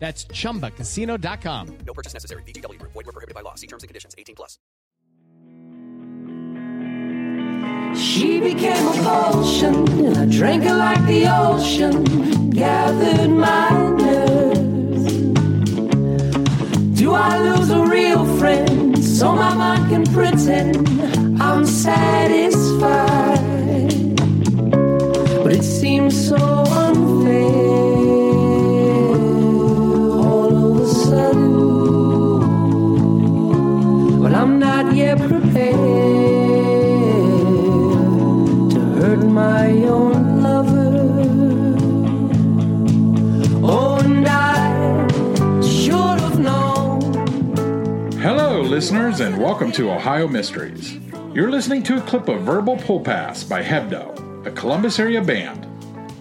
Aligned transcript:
That's 0.00 0.24
chumbacasino.com. 0.24 1.78
No 1.86 1.92
purchase 1.92 2.14
necessary. 2.14 2.42
VGW 2.42 2.78
Group. 2.78 2.92
Void 2.92 3.06
were 3.06 3.12
prohibited 3.12 3.34
by 3.34 3.42
law. 3.42 3.54
See 3.54 3.66
terms 3.66 3.84
and 3.84 3.88
conditions. 3.88 4.14
18 4.18 4.34
plus. 4.34 4.58
She 7.94 8.40
became 8.40 8.86
a 8.86 8.92
potion, 9.02 9.74
and 10.06 10.16
I 10.16 10.24
drank 10.26 10.64
it 10.64 10.72
like 10.72 11.04
the 11.06 11.26
ocean. 11.28 12.50
Gathered 12.50 13.30
my 13.30 13.70
nerves. 13.98 15.12
Do 16.98 17.12
I 17.12 17.38
lose 17.38 17.70
a 17.70 17.84
real 17.84 18.24
friend 18.38 18.96
so 19.04 19.34
my 19.34 19.52
mind 19.54 19.90
can 19.90 20.04
pretend 20.14 20.88
I'm 21.42 21.66
satisfied? 21.66 23.10
But 25.42 25.52
it 25.52 25.64
seems 25.64 26.28
so 26.28 26.36
unfair. 26.36 27.89
Listeners, 48.80 49.20
and 49.20 49.36
welcome 49.36 49.70
to 49.70 49.90
Ohio 49.90 50.26
Mysteries. 50.26 50.98
You're 51.34 51.50
listening 51.50 51.82
to 51.82 51.98
a 51.98 52.00
clip 52.00 52.28
of 52.28 52.40
Verbal 52.40 52.78
Pull 52.78 53.00
Pass 53.00 53.44
by 53.44 53.62
Hebdo, 53.62 54.46
a 54.46 54.50
Columbus 54.52 54.98
area 54.98 55.20
band. 55.20 55.66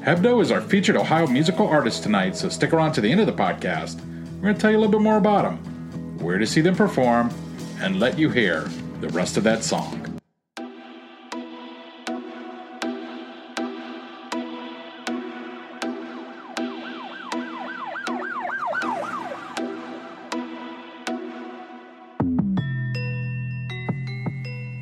Hebdo 0.01 0.41
is 0.41 0.51
our 0.51 0.59
featured 0.59 0.97
Ohio 0.97 1.25
musical 1.25 1.67
artist 1.67 2.03
tonight, 2.03 2.35
so 2.35 2.49
stick 2.49 2.73
around 2.73 2.91
to 2.91 3.01
the 3.01 3.09
end 3.09 3.21
of 3.21 3.27
the 3.27 3.31
podcast. 3.31 4.01
We're 4.35 4.41
going 4.41 4.55
to 4.55 4.59
tell 4.59 4.71
you 4.71 4.77
a 4.77 4.79
little 4.79 4.91
bit 4.91 4.99
more 4.99 5.15
about 5.15 5.43
them, 5.43 6.19
where 6.19 6.37
to 6.37 6.45
see 6.45 6.59
them 6.59 6.75
perform, 6.75 7.31
and 7.79 7.97
let 7.97 8.19
you 8.19 8.29
hear 8.29 8.67
the 8.99 9.09
rest 9.09 9.37
of 9.37 9.43
that 9.43 9.63
song. 9.63 10.19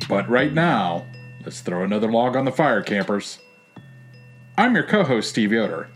But 0.08 0.28
right 0.28 0.52
now, 0.52 1.06
let's 1.44 1.60
throw 1.60 1.84
another 1.84 2.10
log 2.10 2.34
on 2.34 2.44
the 2.44 2.50
fire, 2.50 2.82
campers. 2.82 3.38
I'm 4.56 4.74
your 4.74 4.84
co 4.84 5.04
host, 5.04 5.28
Steve 5.28 5.52
Yoder, 5.52 5.90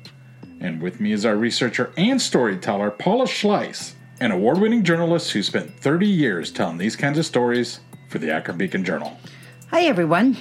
and 0.60 0.80
with 0.80 1.00
me 1.00 1.12
is 1.12 1.24
our 1.24 1.34
researcher 1.34 1.92
and 1.96 2.20
storyteller, 2.20 2.90
Paula 2.90 3.24
Schleis, 3.24 3.94
an 4.20 4.30
award 4.30 4.58
winning 4.58 4.84
journalist 4.84 5.32
who 5.32 5.42
spent 5.42 5.80
30 5.80 6.06
years 6.06 6.52
telling 6.52 6.78
these 6.78 6.94
kinds 6.94 7.18
of 7.18 7.26
stories 7.26 7.80
for 8.12 8.18
the 8.18 8.30
Akron 8.30 8.58
Beacon 8.58 8.84
Journal. 8.84 9.18
Hi, 9.70 9.84
everyone. 9.84 10.36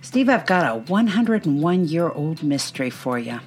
Steve, 0.00 0.28
I've 0.28 0.46
got 0.46 0.70
a 0.70 0.78
101 0.78 1.88
year 1.88 2.08
old 2.08 2.44
mystery 2.44 2.88
for 2.88 3.18
you. 3.18 3.40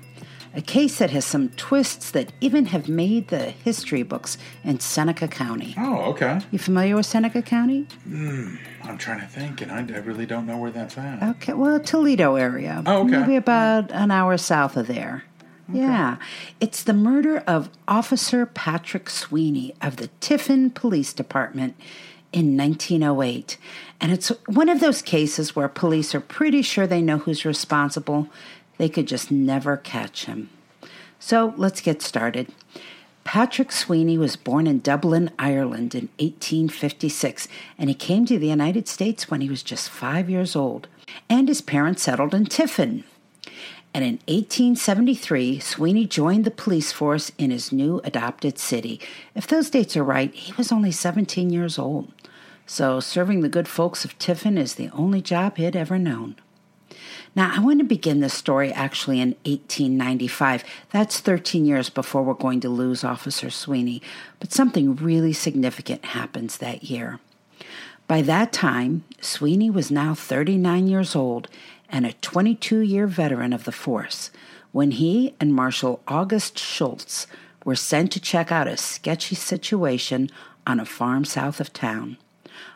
A 0.53 0.62
case 0.62 0.97
that 0.97 1.12
has 1.12 1.24
some 1.24 1.50
twists 1.50 2.12
that 2.12 2.34
even 2.41 2.66
have 2.66 2.90
made 2.90 3.30
the 3.30 3.52
history 3.52 4.03
books 4.03 4.38
in 4.63 4.80
Seneca 4.81 5.28
County. 5.28 5.75
Oh, 5.78 6.09
okay. 6.09 6.41
You 6.52 6.59
familiar 6.59 6.96
with 6.96 7.06
Seneca 7.06 7.41
County? 7.41 7.88
Hmm, 8.03 8.56
I'm 8.84 8.97
trying 8.97 9.22
to 9.22 9.28
think, 9.28 9.62
and 9.62 9.72
I, 9.72 9.78
I 9.78 10.00
really 10.00 10.25
don't 10.25 10.46
know 10.46 10.57
where 10.57 10.72
that's 10.72 10.97
at. 10.97 11.24
Okay, 11.24 11.53
well, 11.53 11.80
Toledo 11.80 12.36
area. 12.36 12.84
Oh, 12.86 13.02
okay. 13.02 13.12
Maybe 13.12 13.36
about 13.38 13.91
an 13.91 14.12
hour 14.12 14.36
south 14.38 14.75
of 14.75 14.88
there. 14.88 15.24
Yeah. 15.72 16.18
It's 16.59 16.84
the 16.84 16.94
murder 16.94 17.38
of 17.40 17.69
Officer 17.88 18.46
Patrick 18.46 19.09
Sweeney 19.09 19.74
of 19.81 19.97
the 19.97 20.07
Tiffin 20.19 20.69
Police 20.72 21.13
Department 21.13 21.75
in 22.31 22.57
1908. 22.57 23.57
And 23.99 24.11
it's 24.11 24.29
one 24.47 24.69
of 24.69 24.79
those 24.79 25.01
cases 25.01 25.55
where 25.55 25.67
police 25.67 26.13
are 26.13 26.19
pretty 26.19 26.61
sure 26.61 26.85
they 26.85 27.01
know 27.01 27.17
who's 27.19 27.45
responsible. 27.45 28.29
They 28.77 28.89
could 28.89 29.07
just 29.07 29.31
never 29.31 29.77
catch 29.77 30.25
him. 30.25 30.49
So 31.19 31.53
let's 31.57 31.81
get 31.81 32.01
started. 32.01 32.49
Patrick 33.23 33.73
Sweeney 33.73 34.17
was 34.17 34.38
born 34.38 34.67
in 34.67 34.79
Dublin, 34.79 35.31
Ireland 35.38 35.93
in 35.93 36.09
1856, 36.19 37.49
and 37.77 37.89
he 37.89 37.93
came 37.93 38.25
to 38.25 38.39
the 38.39 38.47
United 38.47 38.88
States 38.88 39.29
when 39.29 39.41
he 39.41 39.49
was 39.49 39.63
just 39.63 39.89
five 39.89 40.29
years 40.29 40.55
old. 40.55 40.88
And 41.29 41.49
his 41.49 41.59
parents 41.59 42.03
settled 42.03 42.33
in 42.33 42.45
Tiffin. 42.45 43.03
And 43.97 44.06
in 44.06 44.19
1873, 44.28 45.58
Sweeney 45.59 46.06
joined 46.06 46.46
the 46.46 46.52
police 46.52 46.91
force 46.91 47.31
in 47.40 47.50
his 47.50 47.72
new 47.72 48.00
adopted 48.03 48.59
city. 48.59 49.02
If 49.34 49.47
those 49.47 49.72
dates 49.72 49.97
are 49.97 50.03
right, 50.03 50.31
he 50.31 50.53
was 50.53 50.72
only 50.72 50.91
17 50.91 51.50
years 51.50 51.80
old. 51.80 52.12
So 52.68 53.00
serving 53.00 53.41
the 53.41 53.50
good 53.50 53.68
folks 53.68 54.06
of 54.06 54.16
Tiffin 54.19 54.56
is 54.56 54.75
the 54.75 54.91
only 54.91 55.19
job 55.19 55.57
he'd 55.57 55.75
ever 55.75 55.97
known. 55.97 56.36
Now, 57.36 57.52
I 57.56 57.59
want 57.59 57.80
to 57.80 57.86
begin 57.86 58.19
this 58.19 58.36
story 58.36 58.72
actually 58.72 59.19
in 59.19 59.30
1895. 59.46 60.63
That's 60.91 61.19
13 61.19 61.66
years 61.66 61.90
before 61.90 62.22
we're 62.22 62.36
going 62.36 62.59
to 62.59 62.69
lose 62.69 63.03
Officer 63.03 63.50
Sweeney, 63.50 64.03
but 64.40 64.53
something 64.53 64.96
really 64.96 65.34
significant 65.34 66.06
happens 66.06 66.59
that 66.59 66.84
year. 66.84 67.19
By 68.07 68.22
that 68.22 68.53
time, 68.53 69.03
Sweeney 69.22 69.69
was 69.69 69.91
now 69.91 70.13
39 70.13 70.88
years 70.88 71.16
old 71.16 71.50
and 71.90 72.06
a 72.06 72.14
22 72.14 72.80
year 72.80 73.08
veteran 73.08 73.53
of 73.53 73.64
the 73.64 73.72
force 73.72 74.31
when 74.72 74.92
he 74.92 75.34
and 75.40 75.53
Marshal 75.53 76.02
August 76.08 76.59
Schultz 76.59 77.28
were 77.66 77.75
sent 77.75 78.12
to 78.12 78.20
check 78.20 78.52
out 78.52 78.68
a 78.68 78.78
sketchy 78.78 79.36
situation 79.36 80.30
on 80.66 80.80
a 80.80 80.86
farm 80.86 81.25
south 81.25 81.59
of 81.59 81.74
town. 81.74 82.18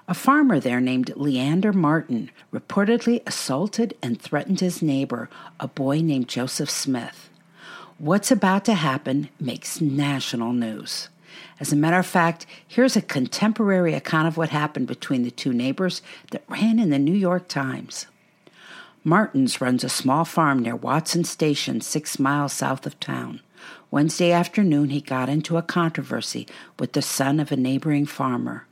A 0.08 0.14
farmer 0.14 0.60
there 0.60 0.82
named 0.82 1.14
Leander 1.16 1.74
Martin 1.74 2.32
reportedly 2.52 3.22
assaulted 3.26 3.96
and 4.02 4.20
threatened 4.20 4.60
his 4.60 4.82
neighbor, 4.82 5.30
a 5.60 5.68
boy 5.68 6.02
named 6.02 6.28
Joseph 6.28 6.70
Smith. 6.70 7.30
What's 7.98 8.32
about 8.32 8.66
to 8.66 8.74
happen 8.74 9.30
makes 9.40 9.80
national 9.80 10.54
news. 10.54 11.10
As 11.60 11.72
a 11.72 11.76
matter 11.76 12.00
of 12.00 12.06
fact, 12.06 12.46
here's 12.68 12.96
a 12.96 13.02
contemporary 13.02 13.94
account 13.94 14.28
of 14.28 14.38
what 14.38 14.50
happened 14.50 14.88
between 14.88 15.24
the 15.24 15.32
two 15.32 15.54
neighbors 15.54 16.02
that 16.32 16.44
ran 16.50 16.80
in 16.80 16.90
the 16.90 17.00
New 17.00 17.14
York 17.14 17.48
Times. 17.48 18.08
Martin's 19.04 19.60
runs 19.60 19.84
a 19.84 19.90
small 19.90 20.26
farm 20.26 20.60
near 20.60 20.76
Watson 20.76 21.24
Station, 21.24 21.82
six 21.82 22.20
miles 22.20 22.54
south 22.54 22.86
of 22.86 23.00
town. 23.00 23.42
Wednesday 23.90 24.32
afternoon, 24.32 24.92
he 24.92 25.02
got 25.02 25.28
into 25.28 25.58
a 25.58 25.64
controversy 25.64 26.48
with 26.78 26.94
the 26.94 27.02
son 27.02 27.40
of 27.40 27.52
a 27.52 27.56
neighboring 27.56 28.06
farmer. 28.06 28.68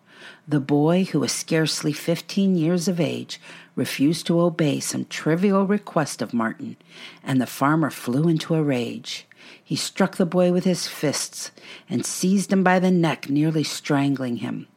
The 0.48 0.60
boy, 0.60 1.06
who 1.06 1.22
was 1.22 1.32
scarcely 1.32 1.94
15 1.94 2.56
years 2.56 2.88
of 2.88 3.00
age, 3.00 3.42
refused 3.76 4.28
to 4.28 4.40
obey 4.40 4.80
some 4.80 5.06
trivial 5.06 5.66
request 5.66 6.22
of 6.22 6.32
Martin, 6.34 6.78
and 7.24 7.42
the 7.42 7.48
farmer 7.48 7.90
flew 7.90 8.28
into 8.28 8.54
a 8.54 8.62
rage. 8.62 9.26
He 9.64 9.76
struck 9.76 10.18
the 10.18 10.28
boy 10.28 10.52
with 10.52 10.64
his 10.64 10.88
fists 10.88 11.50
and 11.90 12.06
seized 12.06 12.54
him 12.54 12.64
by 12.64 12.78
the 12.78 12.92
neck, 12.92 13.30
nearly 13.32 13.64
strangling 13.64 14.38
him. 14.38 14.68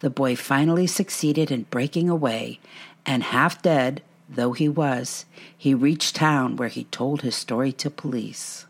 The 0.00 0.10
boy 0.10 0.34
finally 0.34 0.88
succeeded 0.88 1.52
in 1.52 1.62
breaking 1.70 2.10
away, 2.10 2.58
and 3.04 3.22
half 3.22 3.62
dead 3.62 4.02
though 4.28 4.52
he 4.52 4.68
was, 4.68 5.24
he 5.56 5.74
reached 5.74 6.16
town 6.16 6.56
where 6.56 6.68
he 6.68 6.84
told 6.84 7.22
his 7.22 7.34
story 7.34 7.72
to 7.72 7.90
police. 7.90 8.66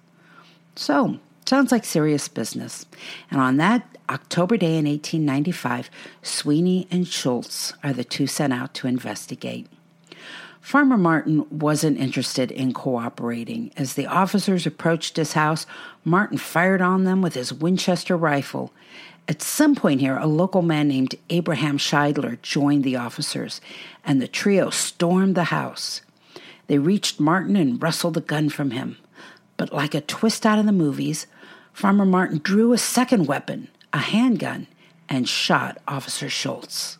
So, 0.75 1.19
sounds 1.47 1.73
like 1.73 1.85
serious 1.85 2.29
business. 2.29 2.87
And 3.31 3.41
on 3.41 3.57
that 3.57 3.97
October 4.09 4.57
day 4.57 4.77
in 4.77 4.87
1895, 4.87 5.91
Sweeney 6.23 6.87
and 6.91 7.09
Schultz 7.09 7.73
are 7.83 7.93
the 7.93 8.05
two 8.05 8.27
sent 8.27 8.53
out 8.53 8.75
to 8.75 8.87
investigate. 8.87 9.67
Farmer 10.61 10.97
Martin 10.97 11.47
wasn't 11.49 11.97
interested 11.99 12.51
in 12.51 12.73
cooperating. 12.73 13.71
As 13.77 13.95
the 13.95 14.07
officers 14.07 14.67
approached 14.67 15.17
his 15.17 15.35
house, 15.35 15.65
Martin 16.05 16.39
fired 16.39 16.81
on 16.81 17.05
them 17.05 17.23
with 17.23 17.35
his 17.35 17.53
Winchester 17.53 18.17
rifle. 18.17 18.73
At 19.29 19.43
some 19.43 19.75
point 19.75 20.01
here, 20.01 20.17
a 20.17 20.27
local 20.27 20.63
man 20.63 20.87
named 20.87 21.17
Abraham 21.31 21.79
Scheidler 21.79 22.41
joined 22.43 22.85
the 22.85 22.97
officers, 22.97 23.61
and 24.05 24.23
the 24.23 24.29
trio 24.29 24.71
stormed 24.71 25.35
the 25.35 25.45
house. 25.45 26.01
They 26.69 26.79
reached 26.79 27.19
Martin 27.19 27.57
and 27.57 27.83
wrestled 27.83 28.15
the 28.15 28.21
gun 28.21 28.51
from 28.51 28.71
him. 28.71 28.99
But 29.57 29.73
like 29.73 29.95
a 29.95 30.01
twist 30.01 30.47
out 30.47 30.59
of 30.59 30.67
the 30.67 30.73
movies, 30.73 31.27
Farmer 31.73 32.07
Martin 32.07 32.41
drew 32.43 32.73
a 32.73 32.79
second 32.79 33.27
weapon, 33.27 33.69
a 33.93 33.99
handgun, 33.99 34.69
and 35.09 35.29
shot 35.29 35.79
Officer 35.89 36.29
Schultz. 36.29 36.99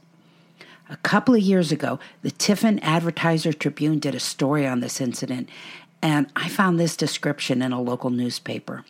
A 0.89 0.97
couple 0.99 1.35
of 1.35 1.41
years 1.41 1.73
ago, 1.73 1.99
the 2.23 2.31
Tiffin 2.31 2.79
Advertiser 2.81 3.53
Tribune 3.53 3.99
did 3.99 4.15
a 4.15 4.21
story 4.21 4.67
on 4.67 4.81
this 4.81 5.01
incident, 5.01 5.49
and 6.03 6.31
I 6.37 6.49
found 6.49 6.79
this 6.79 6.97
description 6.97 7.63
in 7.63 7.73
a 7.73 7.81
local 7.81 8.11
newspaper. 8.11 8.85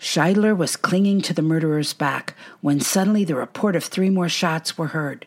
Scheidler 0.00 0.56
was 0.56 0.76
clinging 0.76 1.20
to 1.20 1.34
the 1.34 1.42
murderer's 1.42 1.92
back 1.92 2.34
when 2.62 2.80
suddenly 2.80 3.22
the 3.22 3.34
report 3.34 3.76
of 3.76 3.84
three 3.84 4.08
more 4.08 4.30
shots 4.30 4.78
were 4.78 4.88
heard. 4.88 5.26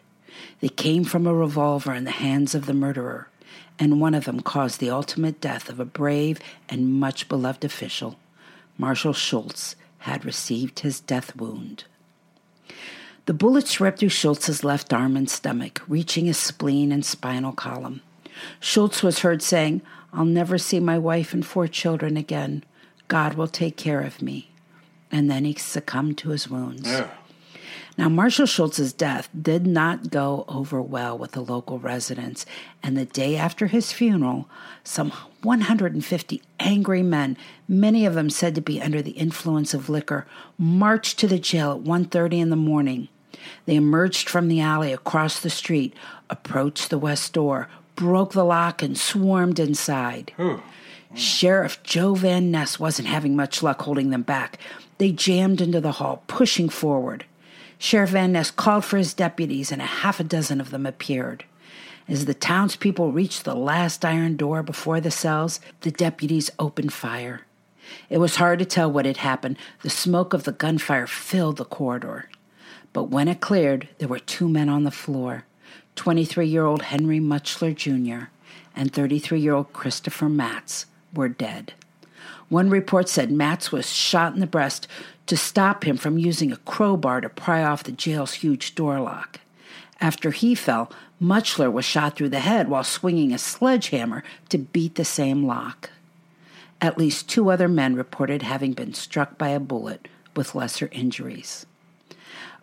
They 0.62 0.70
came 0.70 1.04
from 1.04 1.28
a 1.28 1.34
revolver 1.34 1.94
in 1.94 2.06
the 2.06 2.12
hands 2.12 2.56
of 2.56 2.66
the 2.66 2.74
murderer, 2.74 3.30
and 3.78 4.02
one 4.02 4.16
of 4.16 4.26
them 4.26 4.40
caused 4.40 4.80
the 4.80 4.90
ultimate 4.90 5.40
death 5.40 5.70
of 5.70 5.80
a 5.80 5.86
brave 5.86 6.40
and 6.68 7.00
much 7.00 7.30
beloved 7.30 7.64
official. 7.64 8.18
Marshal 8.76 9.14
Schultz 9.14 9.76
had 10.00 10.26
received 10.26 10.80
his 10.80 11.00
death 11.00 11.36
wound. 11.36 11.84
The 13.28 13.34
bullets 13.34 13.80
ripped 13.80 14.00
through 14.00 14.10
Schultz's 14.10 14.64
left 14.64 14.92
arm 14.92 15.16
and 15.16 15.30
stomach, 15.30 15.84
reaching 15.88 16.26
his 16.26 16.40
spleen 16.40 16.92
and 16.92 17.06
spinal 17.06 17.54
column. 17.54 18.02
Schultz 18.60 19.04
was 19.04 19.20
heard 19.20 19.44
saying, 19.44 19.84
I'll 20.12 20.26
never 20.26 20.58
see 20.58 20.80
my 20.80 20.98
wife 20.98 21.32
and 21.32 21.46
four 21.46 21.68
children 21.68 22.18
again. 22.18 22.64
God 23.08 23.36
will 23.36 23.48
take 23.48 23.78
care 23.78 24.02
of 24.02 24.22
me. 24.22 24.50
And 25.14 25.32
then 25.32 25.46
he 25.46 25.54
succumbed 25.54 26.18
to 26.18 26.30
his 26.30 26.50
wounds. 26.50 26.90
Ugh. 26.90 27.10
Now, 27.98 28.10
Marshall 28.10 28.48
Schultz's 28.48 28.92
death 28.92 29.30
did 29.40 29.68
not 29.68 30.10
go 30.10 30.46
over 30.48 30.82
well 30.82 31.16
with 31.16 31.34
the 31.34 31.42
local 31.42 31.78
residents, 31.78 32.44
and 32.82 32.98
the 32.98 33.06
day 33.06 33.36
after 33.36 33.68
his 33.68 33.92
funeral, 33.92 34.50
some 34.84 35.12
150 35.44 36.42
angry 36.60 37.04
men, 37.04 37.38
many 37.68 38.08
of 38.08 38.16
them 38.16 38.32
said 38.32 38.56
to 38.56 38.62
be 38.62 38.82
under 38.82 39.04
the 39.04 39.12
influence 39.12 39.76
of 39.76 39.90
liquor, 39.90 40.26
marched 40.58 41.20
to 41.20 41.28
the 41.28 41.38
jail 41.38 41.74
at 41.74 41.82
1:30 41.82 42.40
in 42.40 42.50
the 42.50 42.56
morning. 42.56 43.10
They 43.68 43.76
emerged 43.76 44.28
from 44.28 44.48
the 44.48 44.62
alley 44.62 44.92
across 44.92 45.40
the 45.40 45.52
street, 45.52 45.94
approached 46.32 46.90
the 46.90 46.98
west 46.98 47.34
door, 47.34 47.68
broke 47.96 48.34
the 48.34 48.44
lock, 48.44 48.82
and 48.82 48.98
swarmed 48.98 49.60
inside. 49.60 50.34
Sheriff 51.14 51.84
Joe 51.84 52.16
Van 52.16 52.50
Ness 52.50 52.80
wasn't 52.80 53.08
having 53.08 53.36
much 53.36 53.62
luck 53.62 53.84
holding 53.84 54.10
them 54.10 54.24
back. 54.24 54.58
They 55.04 55.12
jammed 55.12 55.60
into 55.60 55.82
the 55.82 55.92
hall, 55.92 56.24
pushing 56.28 56.70
forward. 56.70 57.26
Sheriff 57.78 58.12
Van 58.12 58.32
Ness 58.32 58.50
called 58.50 58.86
for 58.86 58.96
his 58.98 59.14
deputies, 59.14 59.70
and 59.70 59.82
a 59.82 59.86
half 59.86 60.22
a 60.22 60.24
dozen 60.24 60.62
of 60.62 60.70
them 60.70 60.86
appeared. 60.86 61.44
As 62.08 62.24
the 62.24 62.34
townspeople 62.34 63.12
reached 63.12 63.44
the 63.44 63.54
last 63.54 64.06
iron 64.06 64.38
door 64.38 64.64
before 64.64 65.02
the 65.02 65.12
cells, 65.12 65.60
the 65.82 65.92
deputies 65.92 66.52
opened 66.58 66.94
fire. 66.94 67.42
It 68.10 68.20
was 68.20 68.38
hard 68.38 68.60
to 68.60 68.66
tell 68.66 68.90
what 68.90 69.06
had 69.06 69.18
happened. 69.18 69.58
The 69.82 69.90
smoke 69.90 70.34
of 70.34 70.46
the 70.46 70.54
gunfire 70.54 71.06
filled 71.06 71.58
the 71.58 71.66
corridor. 71.66 72.30
But 72.94 73.10
when 73.10 73.28
it 73.28 73.42
cleared, 73.42 73.90
there 73.98 74.08
were 74.08 74.20
two 74.20 74.48
men 74.48 74.70
on 74.70 74.86
the 74.86 74.90
floor 74.90 75.44
23 75.98 76.48
year 76.48 76.64
old 76.64 76.84
Henry 76.84 77.20
Muchler 77.20 77.74
Jr. 77.74 78.28
and 78.74 78.94
33 78.94 79.38
year 79.38 79.54
old 79.54 79.74
Christopher 79.74 80.30
Matz 80.30 80.86
were 81.14 81.28
dead. 81.28 81.74
One 82.50 82.70
report 82.70 83.10
said 83.10 83.32
Matz 83.32 83.72
was 83.72 83.92
shot 83.92 84.34
in 84.34 84.40
the 84.40 84.48
breast 84.48 84.88
to 85.28 85.38
stop 85.38 85.86
him 85.86 85.98
from 85.98 86.18
using 86.18 86.52
a 86.52 86.58
crowbar 86.58 87.22
to 87.22 87.30
pry 87.30 87.64
off 87.64 87.84
the 87.84 87.92
jail's 87.92 88.34
huge 88.34 88.76
door 88.76 89.00
lock. 89.00 89.40
After 90.02 90.32
he 90.32 90.54
fell, 90.54 90.92
Muchler 91.20 91.72
was 91.72 91.86
shot 91.86 92.16
through 92.16 92.30
the 92.30 92.42
head 92.42 92.68
while 92.68 92.84
swinging 92.84 93.32
a 93.32 93.38
sledgehammer 93.38 94.24
to 94.50 94.58
beat 94.58 94.96
the 94.96 95.06
same 95.06 95.46
lock. 95.46 95.90
At 96.82 96.98
least 96.98 97.30
two 97.30 97.50
other 97.50 97.70
men 97.70 97.96
reported 97.96 98.42
having 98.42 98.74
been 98.74 98.94
struck 98.94 99.38
by 99.38 99.50
a 99.50 99.60
bullet 99.60 100.10
with 100.36 100.56
lesser 100.56 100.90
injuries. 100.92 101.66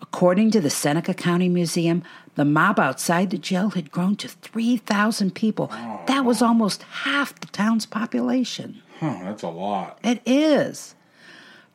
According 0.00 0.50
to 0.52 0.60
the 0.60 0.70
Seneca 0.70 1.14
County 1.14 1.48
Museum, 1.48 2.02
the 2.34 2.44
mob 2.44 2.80
outside 2.80 3.30
the 3.30 3.38
jail 3.38 3.70
had 3.70 3.90
grown 3.90 4.16
to 4.16 4.28
3,000 4.28 5.34
people. 5.34 5.68
Oh, 5.72 6.00
that 6.06 6.24
was 6.24 6.42
almost 6.42 6.82
half 6.82 7.38
the 7.38 7.46
town's 7.48 7.86
population. 7.86 8.82
Huh, 8.98 9.18
that's 9.22 9.42
a 9.42 9.48
lot. 9.48 9.98
It 10.02 10.22
is. 10.26 10.94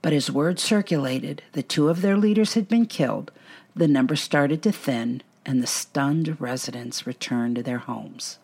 But 0.02 0.14
as 0.14 0.30
word 0.30 0.60
circulated 0.60 1.42
that 1.54 1.70
two 1.70 1.90
of 1.90 2.02
their 2.02 2.18
leaders 2.18 2.54
had 2.54 2.68
been 2.68 2.86
killed, 2.86 3.32
the 3.76 3.88
number 3.88 4.16
started 4.16 4.62
to 4.64 4.72
thin 4.72 5.22
and 5.46 5.62
the 5.62 5.68
stunned 5.68 6.40
residents 6.40 7.06
returned 7.06 7.56
to 7.56 7.64
their 7.64 7.80
homes. 7.80 8.40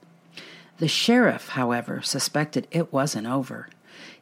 The 0.80 0.88
sheriff, 0.88 1.50
however, 1.50 2.02
suspected 2.02 2.68
it 2.72 2.92
wasn't 2.92 3.28
over. 3.28 3.70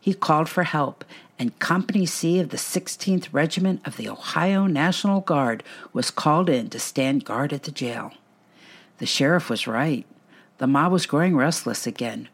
He 0.09 0.15
called 0.15 0.49
for 0.49 0.63
help, 0.63 1.05
and 1.37 1.59
Company 1.59 2.07
C 2.07 2.39
of 2.39 2.49
the 2.49 2.57
16th 2.57 3.27
Regiment 3.31 3.85
of 3.85 3.95
the 3.95 4.09
Ohio 4.09 4.65
National 4.65 5.21
Guard 5.21 5.63
was 5.93 6.09
called 6.09 6.49
in 6.49 6.71
to 6.71 6.79
stand 6.79 7.25
guard 7.25 7.53
at 7.53 7.61
the 7.61 7.71
jail. 7.71 8.13
The 8.97 9.05
sheriff 9.05 9.51
was 9.51 9.67
right. 9.67 10.07
The 10.57 10.65
mob 10.65 10.91
was 10.91 11.05
growing 11.05 11.35
restless 11.35 11.85
again. 11.85 12.27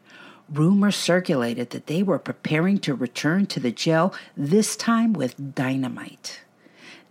Rumors 0.50 0.96
circulated 0.96 1.68
that 1.68 1.86
they 1.86 2.02
were 2.02 2.18
preparing 2.18 2.78
to 2.78 2.94
return 2.94 3.44
to 3.48 3.60
the 3.60 3.72
jail, 3.72 4.14
this 4.38 4.74
time 4.74 5.12
with 5.12 5.54
dynamite. 5.54 6.40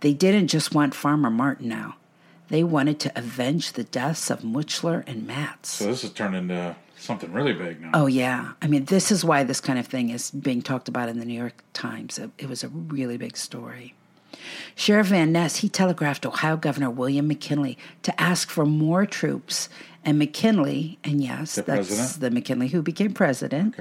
They 0.00 0.14
didn't 0.14 0.48
just 0.48 0.74
want 0.74 0.96
Farmer 0.96 1.30
Martin 1.30 1.68
now. 1.68 1.94
They 2.48 2.64
wanted 2.64 2.98
to 2.98 3.16
avenge 3.16 3.74
the 3.74 3.84
deaths 3.84 4.30
of 4.30 4.40
Muchler 4.40 5.04
and 5.06 5.28
Matz. 5.28 5.68
So 5.70 5.86
this 5.86 6.02
has 6.02 6.10
turned 6.10 6.34
into 6.34 6.74
something 7.06 7.32
really 7.32 7.52
big 7.52 7.80
now. 7.80 7.90
Oh, 7.94 8.06
yeah. 8.06 8.52
I 8.60 8.66
mean, 8.66 8.84
this 8.86 9.10
is 9.10 9.24
why 9.24 9.44
this 9.44 9.60
kind 9.60 9.78
of 9.78 9.86
thing 9.86 10.10
is 10.10 10.30
being 10.30 10.60
talked 10.62 10.88
about 10.88 11.08
in 11.08 11.18
the 11.18 11.24
New 11.24 11.38
York 11.38 11.62
Times. 11.72 12.18
It, 12.18 12.30
it 12.38 12.48
was 12.48 12.62
a 12.64 12.68
really 12.68 13.16
big 13.16 13.36
story. 13.36 13.94
Sheriff 14.74 15.08
Van 15.08 15.32
Ness, 15.32 15.56
he 15.56 15.68
telegraphed 15.68 16.26
Ohio 16.26 16.56
Governor 16.56 16.90
William 16.90 17.26
McKinley 17.26 17.78
to 18.02 18.20
ask 18.20 18.50
for 18.50 18.66
more 18.66 19.06
troops. 19.06 19.68
And 20.04 20.18
McKinley, 20.18 20.98
and 21.02 21.20
yes, 21.22 21.54
The 21.56 21.62
that's 21.62 21.88
president? 21.88 22.20
the 22.20 22.30
McKinley 22.30 22.68
who 22.68 22.82
became 22.82 23.12
president, 23.12 23.74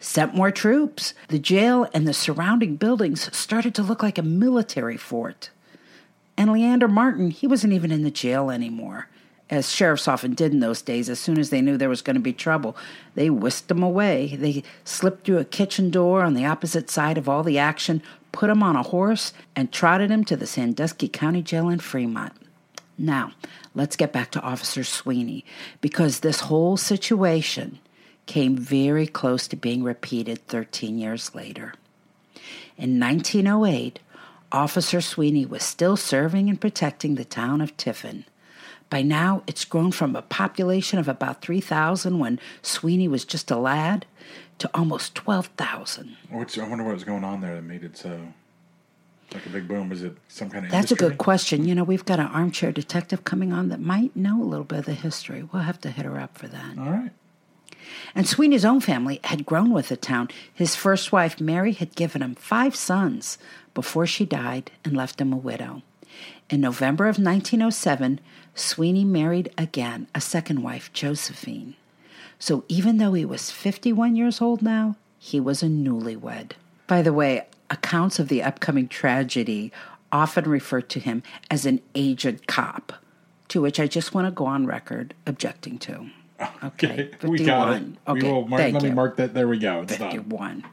sent 0.00 0.34
more 0.34 0.50
troops. 0.50 1.14
The 1.28 1.38
jail 1.38 1.88
and 1.94 2.08
the 2.08 2.14
surrounding 2.14 2.76
buildings 2.76 3.34
started 3.36 3.74
to 3.76 3.82
look 3.82 4.02
like 4.02 4.18
a 4.18 4.22
military 4.22 4.96
fort. 4.96 5.50
And 6.36 6.50
Leander 6.52 6.88
Martin, 6.88 7.30
he 7.30 7.46
wasn't 7.46 7.74
even 7.74 7.92
in 7.92 8.02
the 8.02 8.10
jail 8.10 8.50
anymore. 8.50 9.08
As 9.50 9.72
sheriffs 9.72 10.06
often 10.06 10.34
did 10.34 10.52
in 10.52 10.60
those 10.60 10.80
days, 10.80 11.08
as 11.08 11.18
soon 11.18 11.36
as 11.36 11.50
they 11.50 11.60
knew 11.60 11.76
there 11.76 11.88
was 11.88 12.02
going 12.02 12.14
to 12.14 12.20
be 12.20 12.32
trouble, 12.32 12.76
they 13.16 13.30
whisked 13.30 13.70
him 13.70 13.82
away. 13.82 14.36
They 14.36 14.62
slipped 14.84 15.26
through 15.26 15.38
a 15.38 15.44
kitchen 15.44 15.90
door 15.90 16.22
on 16.22 16.34
the 16.34 16.46
opposite 16.46 16.88
side 16.88 17.18
of 17.18 17.28
all 17.28 17.42
the 17.42 17.58
action, 17.58 18.00
put 18.30 18.48
him 18.48 18.62
on 18.62 18.76
a 18.76 18.84
horse, 18.84 19.32
and 19.56 19.72
trotted 19.72 20.08
him 20.08 20.24
to 20.26 20.36
the 20.36 20.46
Sandusky 20.46 21.08
County 21.08 21.42
Jail 21.42 21.68
in 21.68 21.80
Fremont. 21.80 22.32
Now, 22.96 23.32
let's 23.74 23.96
get 23.96 24.12
back 24.12 24.30
to 24.32 24.40
Officer 24.40 24.84
Sweeney, 24.84 25.44
because 25.80 26.20
this 26.20 26.40
whole 26.42 26.76
situation 26.76 27.80
came 28.26 28.56
very 28.56 29.08
close 29.08 29.48
to 29.48 29.56
being 29.56 29.82
repeated 29.82 30.46
13 30.46 30.96
years 30.96 31.34
later. 31.34 31.74
In 32.76 33.00
1908, 33.00 33.98
Officer 34.52 35.00
Sweeney 35.00 35.44
was 35.44 35.64
still 35.64 35.96
serving 35.96 36.48
and 36.48 36.60
protecting 36.60 37.16
the 37.16 37.24
town 37.24 37.60
of 37.60 37.76
Tiffin. 37.76 38.24
By 38.90 39.02
now, 39.02 39.42
it's 39.46 39.64
grown 39.64 39.92
from 39.92 40.16
a 40.16 40.22
population 40.22 40.98
of 40.98 41.08
about 41.08 41.42
3,000 41.42 42.18
when 42.18 42.40
Sweeney 42.60 43.08
was 43.08 43.24
just 43.24 43.50
a 43.50 43.56
lad 43.56 44.04
to 44.58 44.68
almost 44.74 45.14
12,000. 45.14 46.16
What's, 46.28 46.58
I 46.58 46.68
wonder 46.68 46.84
what 46.84 46.94
was 46.94 47.04
going 47.04 47.24
on 47.24 47.40
there 47.40 47.54
that 47.54 47.62
made 47.62 47.84
it 47.84 47.96
so 47.96 48.20
like 49.32 49.46
a 49.46 49.50
big 49.50 49.68
boom. 49.68 49.88
Was 49.88 50.02
it 50.02 50.16
some 50.28 50.50
kind 50.50 50.64
of 50.64 50.72
That's 50.72 50.90
a 50.90 50.96
good 50.96 51.18
question. 51.18 51.66
You 51.66 51.74
know, 51.74 51.84
we've 51.84 52.04
got 52.04 52.20
an 52.20 52.26
armchair 52.26 52.72
detective 52.72 53.24
coming 53.24 53.52
on 53.52 53.68
that 53.68 53.80
might 53.80 54.14
know 54.16 54.42
a 54.42 54.44
little 54.44 54.64
bit 54.64 54.80
of 54.80 54.84
the 54.86 54.94
history. 54.94 55.48
We'll 55.52 55.62
have 55.62 55.80
to 55.82 55.90
hit 55.90 56.04
her 56.04 56.18
up 56.18 56.36
for 56.36 56.48
that. 56.48 56.78
All 56.78 56.90
right. 56.90 57.12
And 58.14 58.28
Sweeney's 58.28 58.64
own 58.64 58.80
family 58.80 59.20
had 59.24 59.46
grown 59.46 59.72
with 59.72 59.88
the 59.88 59.96
town. 59.96 60.28
His 60.52 60.76
first 60.76 61.12
wife, 61.12 61.40
Mary, 61.40 61.72
had 61.72 61.94
given 61.94 62.22
him 62.22 62.34
five 62.34 62.76
sons 62.76 63.38
before 63.74 64.06
she 64.06 64.24
died 64.24 64.70
and 64.84 64.96
left 64.96 65.20
him 65.20 65.32
a 65.32 65.36
widow. 65.36 65.82
In 66.48 66.60
November 66.60 67.04
of 67.04 67.18
1907, 67.18 68.20
Sweeney 68.54 69.04
married 69.04 69.52
again 69.56 70.06
a 70.14 70.20
second 70.20 70.62
wife, 70.62 70.92
Josephine. 70.92 71.74
So 72.38 72.64
even 72.68 72.96
though 72.98 73.12
he 73.12 73.24
was 73.24 73.50
51 73.50 74.16
years 74.16 74.40
old 74.40 74.62
now, 74.62 74.96
he 75.18 75.38
was 75.38 75.62
a 75.62 75.66
newlywed. 75.66 76.52
By 76.86 77.02
the 77.02 77.12
way, 77.12 77.46
accounts 77.68 78.18
of 78.18 78.28
the 78.28 78.42
upcoming 78.42 78.88
tragedy 78.88 79.72
often 80.10 80.48
refer 80.48 80.80
to 80.80 80.98
him 81.00 81.22
as 81.50 81.66
an 81.66 81.80
aged 81.94 82.46
cop, 82.46 82.92
to 83.48 83.60
which 83.60 83.78
I 83.78 83.86
just 83.86 84.14
want 84.14 84.26
to 84.26 84.30
go 84.30 84.46
on 84.46 84.66
record 84.66 85.14
objecting 85.26 85.78
to. 85.80 86.10
Okay, 86.64 87.10
we 87.22 87.44
got 87.44 87.74
it. 87.74 87.80
51. 87.80 87.98
we 88.06 88.12
Okay, 88.12 88.32
will 88.32 88.48
mark, 88.48 88.72
let 88.72 88.82
me 88.82 88.90
mark 88.90 89.16
that. 89.16 89.34
There 89.34 89.46
we 89.46 89.58
go. 89.58 89.82
It's 89.82 89.98
done. 89.98 90.10
51. 90.10 90.64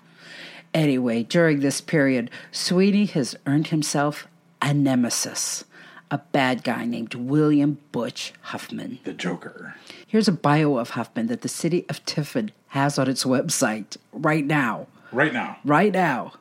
Anyway, 0.74 1.24
during 1.24 1.60
this 1.60 1.82
period, 1.82 2.30
Sweeney 2.52 3.06
has 3.06 3.36
earned 3.46 3.68
himself 3.68 4.28
a 4.62 4.74
nemesis, 4.74 5.66
a 6.10 6.20
bad 6.20 6.64
guy 6.64 6.86
named 6.86 7.16
William 7.16 7.80
Butch 7.92 8.34
Huffman. 8.42 9.00
The 9.04 9.14
Joker. 9.14 9.76
Here's 10.06 10.28
a 10.28 10.34
bio 10.34 10.78
of 10.78 10.92
Huffman 10.92 11.28
that 11.28 11.42
the 11.42 11.50
city 11.50 11.86
of 11.90 12.04
Tiffin 12.06 12.52
has 12.68 12.98
on 12.98 13.10
its 13.10 13.24
website 13.24 13.98
right 14.14 14.46
now. 14.46 14.88
Right 15.12 15.34
now. 15.34 15.58
Right 15.64 15.94
now. 15.94 16.34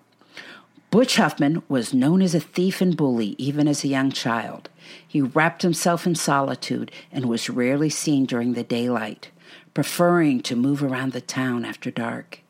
Butch 0.91 1.17
Huffman 1.17 1.63
was 1.69 1.93
known 1.93 2.23
as 2.23 2.35
a 2.35 2.41
thief 2.41 2.81
and 2.81 2.97
bully 2.97 3.35
even 3.39 3.67
as 3.67 3.83
a 3.83 3.89
young 3.89 4.13
child. 4.13 4.69
He 5.07 5.21
wrapped 5.21 5.63
himself 5.63 6.07
in 6.07 6.15
solitude 6.15 6.93
and 7.11 7.27
was 7.27 7.51
rarely 7.51 7.91
seen 7.91 8.25
during 8.25 8.53
the 8.53 8.63
daylight, 8.63 9.31
preferring 9.75 10.41
to 10.43 10.55
move 10.55 10.83
around 10.83 11.13
the 11.13 11.21
town 11.21 11.65
after 11.65 11.91
dark. 11.91 12.41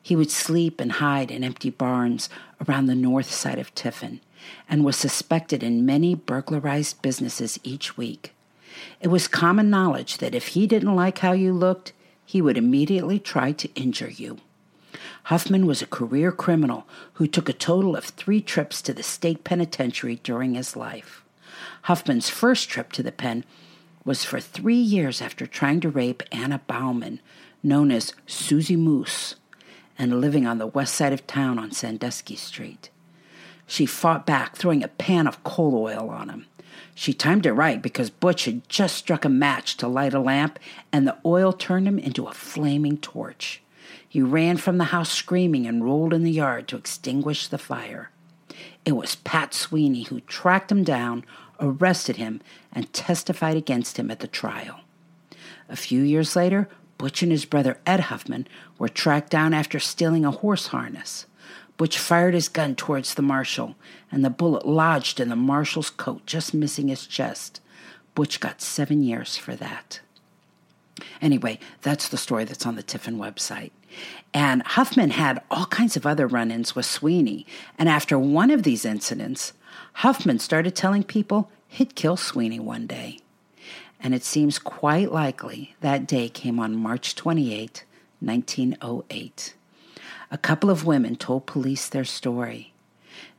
He 0.00 0.16
would 0.16 0.30
sleep 0.30 0.80
and 0.80 0.92
hide 0.92 1.30
in 1.30 1.44
empty 1.44 1.70
barns 1.70 2.28
around 2.68 2.86
the 2.86 2.94
north 2.94 3.30
side 3.30 3.58
of 3.58 3.74
Tiffin 3.74 4.20
and 4.68 4.84
was 4.84 4.96
suspected 4.96 5.62
in 5.62 5.86
many 5.86 6.14
burglarized 6.14 7.02
businesses 7.02 7.58
each 7.62 7.96
week. 7.96 8.32
It 9.00 9.08
was 9.08 9.28
common 9.28 9.70
knowledge 9.70 10.18
that 10.18 10.34
if 10.34 10.48
he 10.48 10.66
didn't 10.66 10.96
like 10.96 11.18
how 11.18 11.32
you 11.32 11.52
looked, 11.52 11.92
he 12.24 12.40
would 12.42 12.56
immediately 12.56 13.18
try 13.18 13.52
to 13.52 13.72
injure 13.74 14.10
you. 14.10 14.38
Huffman 15.24 15.66
was 15.66 15.80
a 15.80 15.86
career 15.86 16.32
criminal 16.32 16.86
who 17.14 17.26
took 17.26 17.48
a 17.48 17.54
total 17.54 17.96
of 17.96 18.04
three 18.04 18.40
trips 18.40 18.82
to 18.82 18.92
the 18.92 19.02
state 19.02 19.44
penitentiary 19.44 20.20
during 20.22 20.54
his 20.54 20.76
life. 20.76 21.24
Huffman's 21.82 22.30
first 22.30 22.68
trip 22.68 22.92
to 22.92 23.02
the 23.02 23.12
pen 23.12 23.44
was 24.04 24.24
for 24.24 24.40
three 24.40 24.74
years 24.76 25.22
after 25.22 25.46
trying 25.46 25.80
to 25.80 25.88
rape 25.88 26.22
Anna 26.30 26.60
Bauman, 26.66 27.20
known 27.62 27.90
as 27.90 28.12
Susie 28.26 28.76
Moose, 28.76 29.36
and 29.98 30.20
living 30.20 30.46
on 30.46 30.58
the 30.58 30.66
west 30.66 30.94
side 30.94 31.12
of 31.12 31.26
town 31.26 31.58
on 31.58 31.70
Sandusky 31.70 32.36
Street. 32.36 32.90
She 33.66 33.86
fought 33.86 34.26
back, 34.26 34.56
throwing 34.56 34.82
a 34.82 34.88
pan 34.88 35.26
of 35.26 35.42
coal 35.44 35.74
oil 35.74 36.10
on 36.10 36.28
him. 36.28 36.46
She 36.94 37.12
timed 37.12 37.46
it 37.46 37.52
right 37.52 37.82
because 37.82 38.10
Butch 38.10 38.44
had 38.44 38.68
just 38.68 38.96
struck 38.96 39.24
a 39.24 39.28
match 39.28 39.76
to 39.78 39.88
light 39.88 40.14
a 40.14 40.20
lamp, 40.20 40.58
and 40.92 41.06
the 41.06 41.16
oil 41.24 41.52
turned 41.52 41.88
him 41.88 41.98
into 41.98 42.26
a 42.26 42.32
flaming 42.32 42.98
torch. 42.98 43.62
He 44.08 44.22
ran 44.22 44.58
from 44.58 44.78
the 44.78 44.84
house 44.84 45.10
screaming 45.10 45.66
and 45.66 45.84
rolled 45.84 46.14
in 46.14 46.22
the 46.22 46.30
yard 46.30 46.68
to 46.68 46.76
extinguish 46.76 47.48
the 47.48 47.58
fire. 47.58 48.10
It 48.84 48.92
was 48.92 49.16
Pat 49.16 49.54
Sweeney 49.54 50.04
who 50.04 50.20
tracked 50.20 50.70
him 50.70 50.84
down, 50.84 51.24
arrested 51.58 52.16
him, 52.16 52.40
and 52.72 52.92
testified 52.92 53.56
against 53.56 53.98
him 53.98 54.10
at 54.10 54.20
the 54.20 54.28
trial. 54.28 54.80
A 55.68 55.76
few 55.76 56.02
years 56.02 56.36
later, 56.36 56.68
Butch 56.98 57.22
and 57.22 57.32
his 57.32 57.44
brother 57.44 57.78
Ed 57.86 58.00
Huffman 58.00 58.46
were 58.78 58.88
tracked 58.88 59.30
down 59.30 59.52
after 59.52 59.80
stealing 59.80 60.24
a 60.24 60.30
horse 60.30 60.68
harness. 60.68 61.26
Butch 61.76 61.98
fired 61.98 62.34
his 62.34 62.48
gun 62.48 62.76
towards 62.76 63.14
the 63.14 63.22
marshal, 63.22 63.74
and 64.10 64.24
the 64.24 64.30
bullet 64.30 64.66
lodged 64.66 65.18
in 65.18 65.28
the 65.28 65.36
marshal's 65.36 65.90
coat, 65.90 66.24
just 66.26 66.54
missing 66.54 66.88
his 66.88 67.06
chest. 67.06 67.60
Butch 68.14 68.38
got 68.38 68.60
seven 68.60 69.02
years 69.02 69.36
for 69.36 69.56
that. 69.56 70.00
Anyway, 71.20 71.58
that's 71.82 72.08
the 72.08 72.16
story 72.16 72.44
that's 72.44 72.66
on 72.66 72.76
the 72.76 72.82
Tiffin 72.82 73.18
website. 73.18 73.72
And 74.32 74.62
Huffman 74.62 75.10
had 75.10 75.42
all 75.50 75.66
kinds 75.66 75.96
of 75.96 76.06
other 76.06 76.26
run 76.26 76.50
ins 76.50 76.74
with 76.74 76.86
Sweeney. 76.86 77.46
And 77.78 77.88
after 77.88 78.18
one 78.18 78.50
of 78.50 78.62
these 78.62 78.84
incidents, 78.84 79.52
Huffman 79.94 80.38
started 80.38 80.74
telling 80.74 81.04
people 81.04 81.50
he'd 81.68 81.94
kill 81.94 82.16
Sweeney 82.16 82.60
one 82.60 82.86
day. 82.86 83.18
And 84.00 84.14
it 84.14 84.24
seems 84.24 84.58
quite 84.58 85.12
likely 85.12 85.74
that 85.80 86.06
day 86.06 86.28
came 86.28 86.60
on 86.60 86.76
March 86.76 87.14
28, 87.14 87.84
1908. 88.20 89.54
A 90.30 90.38
couple 90.38 90.70
of 90.70 90.84
women 90.84 91.16
told 91.16 91.46
police 91.46 91.88
their 91.88 92.04
story. 92.04 92.72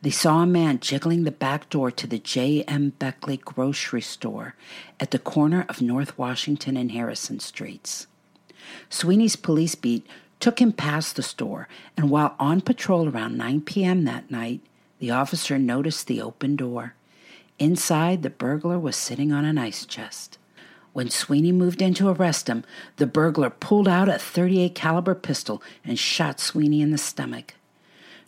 They 0.01 0.11
saw 0.11 0.41
a 0.41 0.47
man 0.47 0.79
jiggling 0.79 1.23
the 1.23 1.31
back 1.31 1.69
door 1.69 1.91
to 1.91 2.07
the 2.07 2.19
J.M. 2.19 2.91
Beckley 2.99 3.37
grocery 3.37 4.01
store 4.01 4.55
at 4.99 5.11
the 5.11 5.19
corner 5.19 5.65
of 5.67 5.81
North 5.81 6.17
Washington 6.17 6.77
and 6.77 6.91
Harrison 6.91 7.39
Streets. 7.39 8.07
Sweeney's 8.89 9.35
police 9.35 9.75
beat 9.75 10.05
took 10.39 10.59
him 10.59 10.71
past 10.71 11.15
the 11.15 11.23
store, 11.23 11.67
and 11.97 12.09
while 12.09 12.35
on 12.39 12.61
patrol 12.61 13.09
around 13.09 13.37
9 13.37 13.61
p.m. 13.61 14.03
that 14.05 14.29
night, 14.29 14.61
the 14.99 15.11
officer 15.11 15.57
noticed 15.57 16.07
the 16.07 16.21
open 16.21 16.55
door. 16.55 16.93
Inside, 17.57 18.21
the 18.21 18.29
burglar 18.29 18.77
was 18.77 18.95
sitting 18.95 19.31
on 19.31 19.45
an 19.45 19.57
ice 19.57 19.85
chest. 19.85 20.37
When 20.95 21.09
Sweeney 21.09 21.51
moved 21.51 21.81
in 21.81 21.93
to 21.95 22.07
arrest 22.07 22.47
him, 22.47 22.63
the 22.95 23.05
burglar 23.05 23.49
pulled 23.49 23.85
out 23.85 24.07
a 24.07 24.17
38 24.17 24.73
caliber 24.75 25.13
pistol 25.13 25.61
and 25.83 25.99
shot 25.99 26.39
Sweeney 26.39 26.81
in 26.81 26.91
the 26.91 26.97
stomach. 26.97 27.55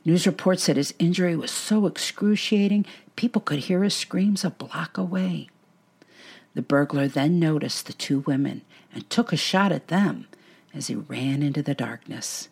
News 0.03 0.27
reports 0.27 0.63
said 0.63 0.75
his 0.75 0.93
injury 0.99 1.37
was 1.37 1.49
so 1.49 1.85
excruciating 1.85 2.85
people 3.15 3.41
could 3.41 3.59
hear 3.59 3.83
his 3.83 3.95
screams 3.95 4.43
a 4.43 4.49
block 4.49 4.97
away. 4.97 5.47
The 6.55 6.61
burglar 6.61 7.07
then 7.07 7.39
noticed 7.39 7.85
the 7.85 7.93
two 7.93 8.19
women 8.27 8.63
and 8.93 9.09
took 9.09 9.31
a 9.31 9.37
shot 9.37 9.71
at 9.71 9.87
them 9.87 10.27
as 10.73 10.87
he 10.87 10.95
ran 10.95 11.41
into 11.41 11.63
the 11.63 11.73
darkness. 11.73 12.49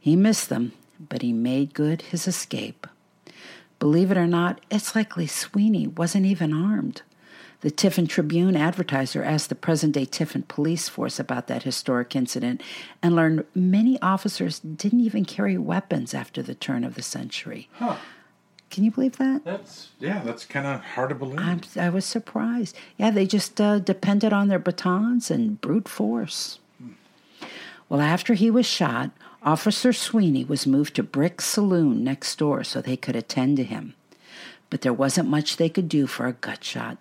He 0.00 0.16
missed 0.16 0.48
them, 0.48 0.72
but 0.98 1.20
he 1.20 1.34
made 1.34 1.74
good 1.74 2.00
his 2.00 2.26
escape. 2.26 2.86
Believe 3.78 4.10
it 4.10 4.16
or 4.16 4.26
not, 4.26 4.62
it's 4.70 4.96
likely 4.96 5.26
Sweeney 5.26 5.86
wasn't 5.86 6.24
even 6.24 6.54
armed. 6.54 7.02
The 7.60 7.70
Tiffin 7.72 8.06
Tribune 8.06 8.56
advertiser 8.56 9.24
asked 9.24 9.48
the 9.48 9.56
present 9.56 9.92
day 9.92 10.04
Tiffin 10.04 10.42
police 10.42 10.88
force 10.88 11.18
about 11.18 11.48
that 11.48 11.64
historic 11.64 12.14
incident 12.14 12.62
and 13.02 13.16
learned 13.16 13.44
many 13.54 14.00
officers 14.00 14.60
didn't 14.60 15.00
even 15.00 15.24
carry 15.24 15.58
weapons 15.58 16.14
after 16.14 16.40
the 16.40 16.54
turn 16.54 16.84
of 16.84 16.94
the 16.94 17.02
century. 17.02 17.68
Huh. 17.72 17.96
Can 18.70 18.84
you 18.84 18.90
believe 18.90 19.16
that? 19.16 19.44
That's 19.44 19.88
yeah, 19.98 20.22
that's 20.22 20.44
kind 20.44 20.66
of 20.66 20.80
hard 20.82 21.08
to 21.08 21.14
believe. 21.14 21.40
I'm, 21.40 21.62
I 21.76 21.88
was 21.88 22.04
surprised. 22.04 22.76
Yeah, 22.96 23.10
they 23.10 23.26
just 23.26 23.60
uh, 23.60 23.78
depended 23.78 24.32
on 24.32 24.48
their 24.48 24.58
batons 24.58 25.30
and 25.30 25.60
brute 25.60 25.88
force. 25.88 26.60
Well, 27.88 28.02
after 28.02 28.34
he 28.34 28.50
was 28.50 28.66
shot, 28.66 29.10
Officer 29.42 29.92
Sweeney 29.94 30.44
was 30.44 30.66
moved 30.66 30.94
to 30.96 31.02
Brick 31.02 31.40
Saloon 31.40 32.04
next 32.04 32.38
door 32.38 32.62
so 32.62 32.80
they 32.80 32.98
could 32.98 33.16
attend 33.16 33.56
to 33.56 33.64
him. 33.64 33.94
But 34.68 34.82
there 34.82 34.92
wasn't 34.92 35.30
much 35.30 35.56
they 35.56 35.70
could 35.70 35.88
do 35.88 36.06
for 36.06 36.26
a 36.26 36.34
gut 36.34 36.62
shot. 36.62 36.98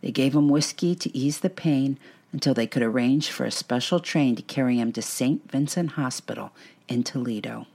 They 0.00 0.10
gave 0.10 0.34
him 0.34 0.48
whiskey 0.48 0.94
to 0.94 1.16
ease 1.16 1.40
the 1.40 1.50
pain 1.50 1.98
until 2.32 2.54
they 2.54 2.66
could 2.66 2.82
arrange 2.82 3.30
for 3.30 3.44
a 3.44 3.50
special 3.50 4.00
train 4.00 4.36
to 4.36 4.42
carry 4.42 4.78
him 4.78 4.92
to 4.92 5.02
St. 5.02 5.50
Vincent 5.50 5.92
Hospital 5.92 6.52
in 6.88 7.02
Toledo. 7.02 7.66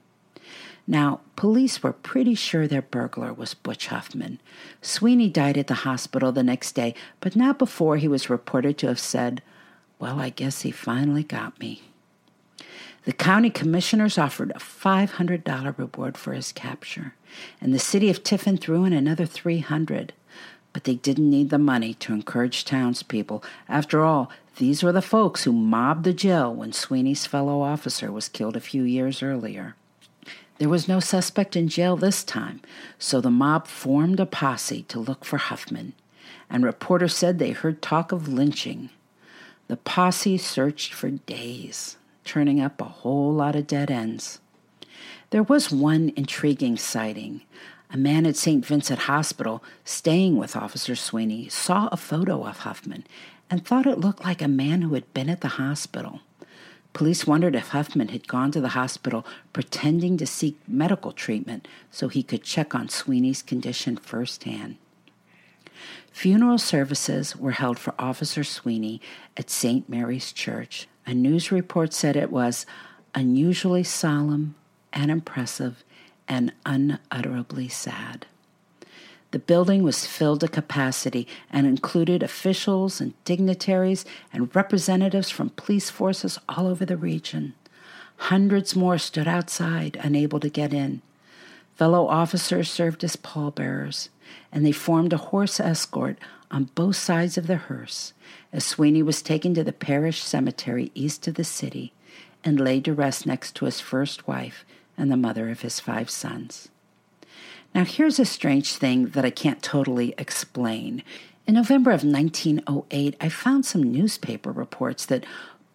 Now, 0.85 1.21
police 1.35 1.81
were 1.81 1.93
pretty 1.93 2.35
sure 2.35 2.67
their 2.67 2.81
burglar 2.81 3.33
was 3.33 3.53
Butch 3.53 3.87
Huffman. 3.87 4.39
Sweeney 4.81 5.29
died 5.29 5.57
at 5.57 5.67
the 5.67 5.73
hospital 5.75 6.31
the 6.31 6.43
next 6.43 6.73
day, 6.73 6.93
but 7.21 7.35
not 7.35 7.57
before 7.57 7.97
he 7.97 8.07
was 8.07 8.29
reported 8.29 8.77
to 8.79 8.87
have 8.87 8.99
said, 8.99 9.41
Well, 9.97 10.19
I 10.19 10.29
guess 10.29 10.61
he 10.61 10.71
finally 10.71 11.23
got 11.23 11.57
me. 11.59 11.83
The 13.05 13.13
county 13.13 13.49
commissioners 13.49 14.17
offered 14.17 14.51
a 14.51 14.59
$500 14.59 15.77
reward 15.77 16.17
for 16.17 16.33
his 16.33 16.51
capture, 16.51 17.15
and 17.61 17.73
the 17.73 17.79
city 17.79 18.09
of 18.09 18.23
Tiffin 18.23 18.57
threw 18.57 18.83
in 18.85 18.93
another 18.93 19.25
300 19.25 20.13
but 20.73 20.83
they 20.83 20.95
didn't 20.95 21.29
need 21.29 21.51
the 21.51 21.59
money 21.59 21.93
to 21.93 22.13
encourage 22.13 22.65
townspeople. 22.65 23.43
After 23.69 24.03
all, 24.03 24.29
these 24.57 24.83
were 24.83 24.91
the 24.91 25.01
folks 25.01 25.43
who 25.43 25.53
mobbed 25.53 26.03
the 26.03 26.13
jail 26.13 26.53
when 26.53 26.73
Sweeney's 26.73 27.25
fellow 27.25 27.61
officer 27.61 28.11
was 28.11 28.27
killed 28.27 28.57
a 28.57 28.59
few 28.61 28.83
years 28.83 29.23
earlier. 29.23 29.75
There 30.57 30.69
was 30.69 30.87
no 30.87 30.99
suspect 30.99 31.55
in 31.55 31.67
jail 31.67 31.95
this 31.95 32.23
time, 32.23 32.61
so 32.99 33.19
the 33.19 33.31
mob 33.31 33.67
formed 33.67 34.19
a 34.19 34.25
posse 34.25 34.83
to 34.83 34.99
look 34.99 35.25
for 35.25 35.37
Huffman, 35.37 35.93
and 36.49 36.63
reporters 36.63 37.15
said 37.15 37.39
they 37.39 37.51
heard 37.51 37.81
talk 37.81 38.11
of 38.11 38.27
lynching. 38.27 38.89
The 39.67 39.77
posse 39.77 40.37
searched 40.37 40.93
for 40.93 41.09
days, 41.09 41.97
turning 42.23 42.61
up 42.61 42.79
a 42.79 42.85
whole 42.85 43.33
lot 43.33 43.55
of 43.55 43.65
dead 43.65 43.89
ends. 43.89 44.39
There 45.31 45.43
was 45.43 45.71
one 45.71 46.13
intriguing 46.15 46.77
sighting. 46.77 47.41
A 47.93 47.97
man 47.97 48.25
at 48.25 48.35
St. 48.35 48.65
Vincent 48.65 49.01
Hospital, 49.01 49.63
staying 49.85 50.35
with 50.35 50.55
Officer 50.55 50.95
Sweeney, 50.95 51.47
saw 51.47 51.89
a 51.91 51.97
photo 51.97 52.43
of 52.43 52.59
Huffman 52.59 53.05
and 53.51 53.63
thought 53.63 53.85
it 53.85 53.99
looked 53.99 54.23
like 54.23 54.41
a 54.41 54.47
man 54.47 54.81
who 54.81 54.95
had 54.95 55.13
been 55.13 55.29
at 55.29 55.41
the 55.41 55.59
hospital. 55.59 56.21
Police 56.93 57.27
wondered 57.27 57.55
if 57.55 57.69
Huffman 57.69 58.07
had 58.07 58.27
gone 58.27 58.51
to 58.51 58.61
the 58.61 58.69
hospital 58.69 59.27
pretending 59.51 60.17
to 60.17 60.25
seek 60.25 60.57
medical 60.67 61.11
treatment 61.11 61.67
so 61.91 62.07
he 62.07 62.23
could 62.23 62.43
check 62.43 62.73
on 62.73 62.89
Sweeney's 62.89 63.43
condition 63.43 63.97
firsthand. 63.97 64.77
Funeral 66.11 66.57
services 66.57 67.35
were 67.35 67.51
held 67.51 67.77
for 67.77 67.93
Officer 67.99 68.43
Sweeney 68.43 69.01
at 69.37 69.51
St. 69.51 69.87
Mary's 69.87 70.31
Church. 70.31 70.87
A 71.05 71.13
news 71.13 71.51
report 71.51 71.93
said 71.93 72.15
it 72.15 72.31
was 72.31 72.65
unusually 73.13 73.83
solemn 73.83 74.55
and 74.91 75.11
impressive 75.11 75.83
and 76.27 76.53
unutterably 76.65 77.67
sad. 77.67 78.25
The 79.31 79.39
building 79.39 79.81
was 79.81 80.05
filled 80.05 80.41
to 80.41 80.47
capacity 80.47 81.27
and 81.49 81.65
included 81.65 82.21
officials 82.21 83.01
and 83.01 83.13
dignitaries 83.25 84.05
and 84.31 84.55
representatives 84.55 85.31
from 85.31 85.49
police 85.49 85.89
forces 85.89 86.37
all 86.47 86.67
over 86.67 86.85
the 86.85 86.97
region. 86.97 87.55
Hundreds 88.17 88.75
more 88.75 88.99
stood 88.99 89.27
outside, 89.27 89.97
unable 90.01 90.39
to 90.39 90.49
get 90.49 90.71
in. 90.71 91.01
Fellow 91.75 92.07
officers 92.07 92.69
served 92.69 93.03
as 93.03 93.15
pallbearers, 93.15 94.09
and 94.51 94.63
they 94.63 94.71
formed 94.71 95.13
a 95.13 95.17
horse 95.17 95.59
escort 95.59 96.19
on 96.51 96.69
both 96.75 96.95
sides 96.95 97.35
of 97.35 97.47
the 97.47 97.55
hearse 97.55 98.13
as 98.51 98.63
Sweeney 98.63 99.01
was 99.01 99.23
taken 99.23 99.55
to 99.55 99.63
the 99.63 99.73
parish 99.73 100.21
cemetery 100.21 100.91
east 100.93 101.27
of 101.27 101.33
the 101.33 101.43
city 101.43 101.91
and 102.43 102.59
laid 102.59 102.85
to 102.85 102.93
rest 102.93 103.25
next 103.25 103.55
to 103.55 103.65
his 103.65 103.79
first 103.79 104.27
wife 104.27 104.63
and 104.97 105.11
the 105.11 105.17
mother 105.17 105.49
of 105.49 105.61
his 105.61 105.79
five 105.79 106.09
sons. 106.09 106.69
Now, 107.73 107.85
here's 107.85 108.19
a 108.19 108.25
strange 108.25 108.75
thing 108.75 109.07
that 109.07 109.25
I 109.25 109.31
can't 109.31 109.63
totally 109.63 110.13
explain. 110.17 111.03
In 111.47 111.55
November 111.55 111.91
of 111.91 112.03
1908, 112.03 113.15
I 113.19 113.29
found 113.29 113.65
some 113.65 113.83
newspaper 113.83 114.51
reports 114.51 115.05
that 115.07 115.25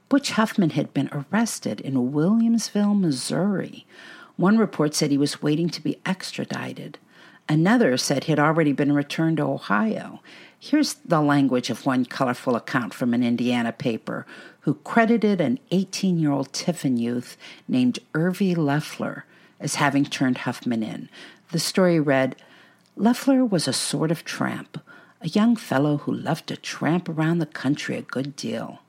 Butch 0.09 0.31
Huffman 0.31 0.71
had 0.71 0.95
been 0.95 1.11
arrested 1.13 1.81
in 1.81 2.13
Williamsville, 2.13 2.99
Missouri. 2.99 3.87
One 4.37 4.57
report 4.57 4.95
said 4.95 5.11
he 5.11 5.19
was 5.19 5.43
waiting 5.43 5.69
to 5.71 5.83
be 5.83 5.99
extradited. 6.07 6.99
Another 7.49 7.97
said 7.97 8.25
he 8.25 8.33
had 8.33 8.39
already 8.39 8.73
been 8.73 8.93
returned 8.93 9.39
to 9.39 9.43
Ohio. 9.43 10.21
Here's 10.59 10.95
the 10.95 11.21
language 11.21 11.71
of 11.71 11.85
one 11.85 12.05
colorful 12.05 12.57
account 12.57 12.95
from 12.95 13.15
an 13.15 13.23
Indiana 13.23 13.73
paper 13.73 14.27
who 14.69 14.75
credited 14.85 15.41
an 15.41 15.59
18 15.71 16.19
year 16.19 16.31
old 16.31 16.53
Tiffin 16.53 16.99
youth 16.99 17.39
named 17.67 18.01
Irvy 18.13 18.55
Leffler 18.55 19.25
as 19.59 19.77
having 19.77 20.05
turned 20.05 20.37
Huffman 20.37 20.83
in. 20.83 21.09
The 21.53 21.59
story 21.59 21.99
read 21.99 22.37
Leffler 22.95 23.47
was 23.47 23.67
a 23.67 23.73
sort 23.73 24.11
of 24.11 24.27
tramp, 24.27 24.79
a 25.23 25.29
young 25.29 25.57
fellow 25.57 25.97
who 25.97 26.13
loved 26.13 26.49
to 26.49 26.57
tramp 26.59 27.09
around 27.09 27.39
the 27.39 27.47
country 27.47 27.97
a 27.97 28.03
good 28.03 28.37
deal. 28.37 28.81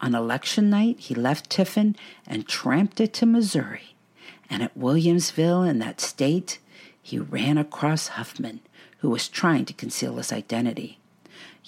On 0.00 0.14
election 0.14 0.70
night, 0.70 1.00
he 1.00 1.16
left 1.16 1.50
Tiffin 1.50 1.96
and 2.24 2.46
tramped 2.46 3.00
it 3.00 3.12
to 3.14 3.26
Missouri. 3.26 3.96
And 4.48 4.62
at 4.62 4.78
Williamsville 4.78 5.68
in 5.68 5.80
that 5.80 6.00
state, 6.00 6.60
he 7.02 7.18
ran 7.18 7.58
across 7.58 8.06
Huffman, 8.06 8.60
who 8.98 9.10
was 9.10 9.26
trying 9.26 9.64
to 9.64 9.72
conceal 9.72 10.14
his 10.14 10.32
identity. 10.32 10.97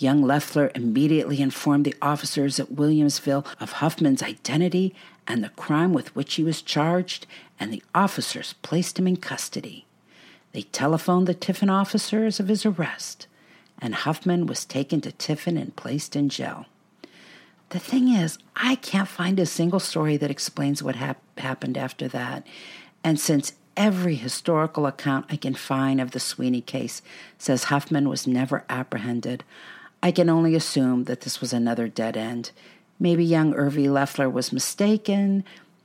Young 0.00 0.22
Leffler 0.22 0.70
immediately 0.74 1.42
informed 1.42 1.84
the 1.84 1.94
officers 2.00 2.58
at 2.58 2.72
Williamsville 2.72 3.44
of 3.60 3.72
Huffman's 3.72 4.22
identity 4.22 4.94
and 5.26 5.44
the 5.44 5.50
crime 5.50 5.92
with 5.92 6.14
which 6.16 6.34
he 6.34 6.42
was 6.42 6.62
charged, 6.62 7.26
and 7.58 7.70
the 7.70 7.82
officers 7.94 8.54
placed 8.62 8.98
him 8.98 9.06
in 9.06 9.18
custody. 9.18 9.84
They 10.52 10.62
telephoned 10.62 11.26
the 11.26 11.34
Tiffin 11.34 11.68
officers 11.68 12.40
of 12.40 12.48
his 12.48 12.64
arrest, 12.64 13.26
and 13.78 13.94
Huffman 13.94 14.46
was 14.46 14.64
taken 14.64 15.02
to 15.02 15.12
Tiffin 15.12 15.58
and 15.58 15.76
placed 15.76 16.16
in 16.16 16.30
jail. 16.30 16.64
The 17.68 17.78
thing 17.78 18.08
is, 18.08 18.38
I 18.56 18.76
can't 18.76 19.06
find 19.06 19.38
a 19.38 19.44
single 19.44 19.80
story 19.80 20.16
that 20.16 20.30
explains 20.30 20.82
what 20.82 20.96
hap- 20.96 21.22
happened 21.38 21.76
after 21.76 22.08
that. 22.08 22.46
And 23.04 23.20
since 23.20 23.52
every 23.76 24.14
historical 24.16 24.86
account 24.86 25.26
I 25.28 25.36
can 25.36 25.54
find 25.54 26.00
of 26.00 26.10
the 26.10 26.20
Sweeney 26.20 26.62
case 26.62 27.02
says 27.38 27.64
Huffman 27.64 28.08
was 28.08 28.26
never 28.26 28.64
apprehended, 28.68 29.44
I 30.02 30.12
can 30.12 30.28
only 30.30 30.54
assume 30.54 31.04
that 31.04 31.22
this 31.22 31.40
was 31.40 31.52
another 31.52 31.88
dead 31.88 32.16
end. 32.16 32.52
Maybe 32.98 33.24
young 33.24 33.54
Irvy 33.54 33.88
Leffler 33.88 34.28
was 34.28 34.52
mistaken. 34.52 35.44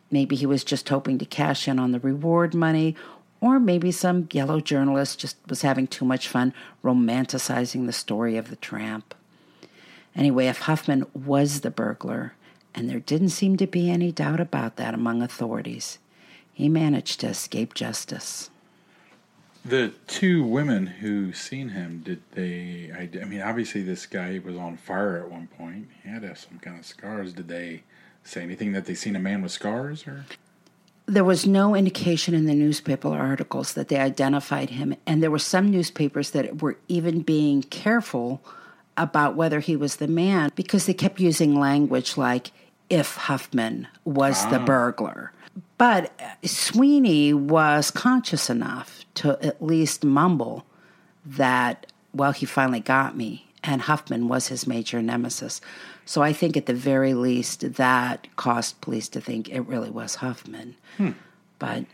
Maybe 0.10 0.36
he 0.36 0.46
was 0.46 0.64
just 0.64 0.88
hoping 0.90 1.18
to 1.18 1.26
cash 1.26 1.68
in 1.68 1.80
on 1.80 1.92
the 1.92 2.00
reward 2.00 2.54
money. 2.54 2.96
Or 3.42 3.60
maybe 3.60 3.92
some 3.92 4.28
yellow 4.32 4.62
journalist 4.62 5.20
just 5.20 5.38
was 5.48 5.62
having 5.62 5.88
too 5.88 6.06
much 6.06 6.28
fun 6.28 6.54
romanticizing 6.84 7.86
the 7.86 7.94
story 7.94 8.38
of 8.38 8.50
the 8.50 8.56
tramp. 8.56 9.14
Anyway, 10.16 10.48
if 10.48 10.60
Huffman 10.60 11.06
was 11.14 11.62
the 11.62 11.70
burglar, 11.70 12.34
and 12.74 12.90
there 12.90 13.00
didn't 13.00 13.30
seem 13.30 13.58
to 13.58 13.68
be 13.68 13.90
any 13.90 14.12
doubt 14.12 14.40
about 14.40 14.78
that 14.78 14.94
among 14.94 15.22
authorities, 15.22 16.00
he 16.54 16.70
managed 16.70 17.20
to 17.20 17.28
escape 17.28 17.74
justice. 17.74 18.50
The 19.66 19.94
two 20.06 20.44
women 20.44 20.86
who 20.86 21.34
seen 21.34 21.70
him, 21.70 22.02
did 22.06 22.22
they? 22.34 22.92
I, 22.96 23.10
I 23.20 23.26
mean, 23.26 23.42
obviously 23.42 23.82
this 23.82 24.06
guy 24.06 24.40
was 24.46 24.56
on 24.56 24.78
fire 24.78 25.18
at 25.18 25.32
one 25.32 25.48
point. 25.48 25.88
He 26.04 26.10
had 26.10 26.22
to 26.22 26.28
have 26.30 26.38
some 26.38 26.60
kind 26.60 26.78
of 26.78 26.86
scars. 26.86 27.34
Did 27.34 27.48
they 27.48 27.82
say 28.24 28.44
anything 28.44 28.74
that 28.74 28.86
they 28.86 28.94
seen 28.94 29.16
a 29.16 29.20
man 29.20 29.42
with 29.42 29.52
scars 29.52 30.06
or? 30.06 30.26
There 31.08 31.24
was 31.24 31.48
no 31.48 31.76
indication 31.76 32.34
in 32.34 32.46
the 32.46 32.56
newspaper 32.56 33.10
articles 33.10 33.74
that 33.74 33.90
they 33.90 33.98
identified 33.98 34.72
him, 34.72 34.96
and 35.06 35.22
there 35.22 35.32
were 35.32 35.40
some 35.40 35.70
newspapers 35.70 36.32
that 36.32 36.62
were 36.62 36.78
even 36.88 37.22
being 37.22 37.62
careful 37.64 38.42
about 38.98 39.36
whether 39.36 39.60
he 39.60 39.76
was 39.76 39.98
the 39.98 40.08
man 40.08 40.52
because 40.56 40.86
they 40.86 40.94
kept 40.94 41.20
using 41.20 41.60
language 41.60 42.18
like 42.18 42.52
if 42.90 43.16
Huffman 43.16 43.88
was 44.04 44.46
the 44.48 44.60
ah. 44.60 44.66
burglar. 44.66 45.32
But 45.78 46.12
Sweeney 46.44 47.34
was 47.34 47.92
conscious 47.92 48.50
enough 48.50 48.95
to 49.16 49.38
at 49.46 49.62
least 49.62 50.04
mumble 50.04 50.66
that, 51.26 51.88
well, 52.14 52.32
he 52.32 52.46
finally 52.46 52.80
got 52.80 53.18
me, 53.18 53.48
and 53.64 53.82
Huffman 53.82 54.28
was 54.28 54.48
his 54.48 54.68
major 54.68 55.02
nemesis. 55.02 55.60
So 56.06 56.22
I 56.22 56.34
think 56.34 56.56
at 56.56 56.68
the 56.68 56.74
very 56.74 57.14
least 57.14 57.74
that 57.76 58.28
caused 58.36 58.80
police 58.82 59.10
to 59.10 59.22
think 59.22 59.50
it 59.50 59.62
really 59.62 59.90
was 59.90 60.16
Huffman. 60.16 60.76
Hmm. 60.98 61.12
But 61.58 61.86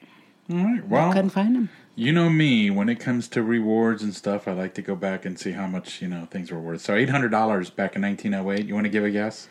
All 0.52 0.58
right. 0.58 0.82
I 0.84 0.86
Well, 0.88 1.14
couldn't 1.14 1.30
find 1.30 1.56
him. 1.56 1.70
you 1.96 2.12
know 2.12 2.30
me. 2.30 2.70
When 2.70 2.90
it 2.90 3.00
comes 3.00 3.28
to 3.30 3.42
rewards 3.44 4.04
and 4.04 4.14
stuff, 4.14 4.48
I 4.48 4.52
like 4.54 4.74
to 4.74 4.82
go 4.82 4.96
back 4.96 5.24
and 5.24 5.40
see 5.40 5.52
how 5.52 5.68
much 5.68 6.02
you 6.02 6.08
know 6.10 6.26
things 6.30 6.52
were 6.52 6.60
worth. 6.60 6.82
So 6.82 6.96
eight 6.96 7.10
hundred 7.10 7.30
dollars 7.30 7.70
back 7.70 7.96
in 7.96 8.02
nineteen 8.02 8.34
oh 8.34 8.52
eight. 8.52 8.66
You 8.66 8.74
want 8.74 8.86
to 8.86 8.90
give 8.90 9.06
a 9.06 9.12
guess? 9.12 9.48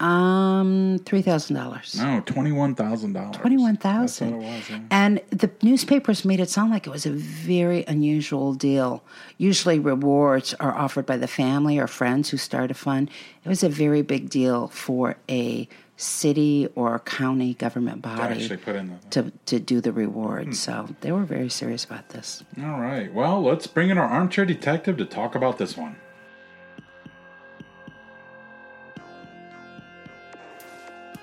Um, 0.00 1.00
three 1.04 1.22
thousand 1.22 1.56
dollars. 1.56 1.96
No, 1.98 2.20
twenty 2.24 2.52
one 2.52 2.74
thousand 2.74 3.14
dollars. 3.14 3.36
Twenty-one 3.36 3.78
That's 3.82 4.20
what 4.20 4.30
thousand. 4.30 4.40
Yeah. 4.42 4.78
And 4.90 5.20
the 5.30 5.50
newspapers 5.62 6.24
made 6.24 6.40
it 6.40 6.48
sound 6.50 6.70
like 6.70 6.86
it 6.86 6.90
was 6.90 7.04
a 7.06 7.10
very 7.10 7.84
unusual 7.86 8.54
deal. 8.54 9.02
Usually, 9.38 9.78
rewards 9.78 10.54
are 10.54 10.76
offered 10.76 11.04
by 11.06 11.16
the 11.16 11.26
family 11.26 11.78
or 11.78 11.86
friends 11.88 12.30
who 12.30 12.36
start 12.36 12.70
a 12.70 12.74
fund. 12.74 13.10
It 13.44 13.48
was 13.48 13.62
a 13.62 13.68
very 13.68 14.02
big 14.02 14.30
deal 14.30 14.68
for 14.68 15.16
a 15.28 15.68
city 15.96 16.68
or 16.76 17.00
county 17.00 17.54
government 17.54 18.04
To 18.04 18.08
body 18.08 18.34
actually 18.34 18.58
put 18.58 18.76
in 18.76 18.90
the. 18.90 18.98
to 19.10 19.32
to 19.46 19.58
do 19.58 19.80
the 19.80 19.90
reward. 19.90 20.54
So 20.54 20.88
they 21.00 21.10
were 21.10 21.24
very 21.24 21.48
serious 21.48 21.84
about 21.84 22.10
this. 22.10 22.44
All 22.62 22.80
right. 22.80 23.12
Well, 23.12 23.42
let's 23.42 23.66
bring 23.66 23.90
in 23.90 23.98
our 23.98 24.06
armchair 24.06 24.44
detective 24.44 24.96
to 24.98 25.04
talk 25.04 25.34
about 25.34 25.58
this 25.58 25.76
one. 25.76 25.96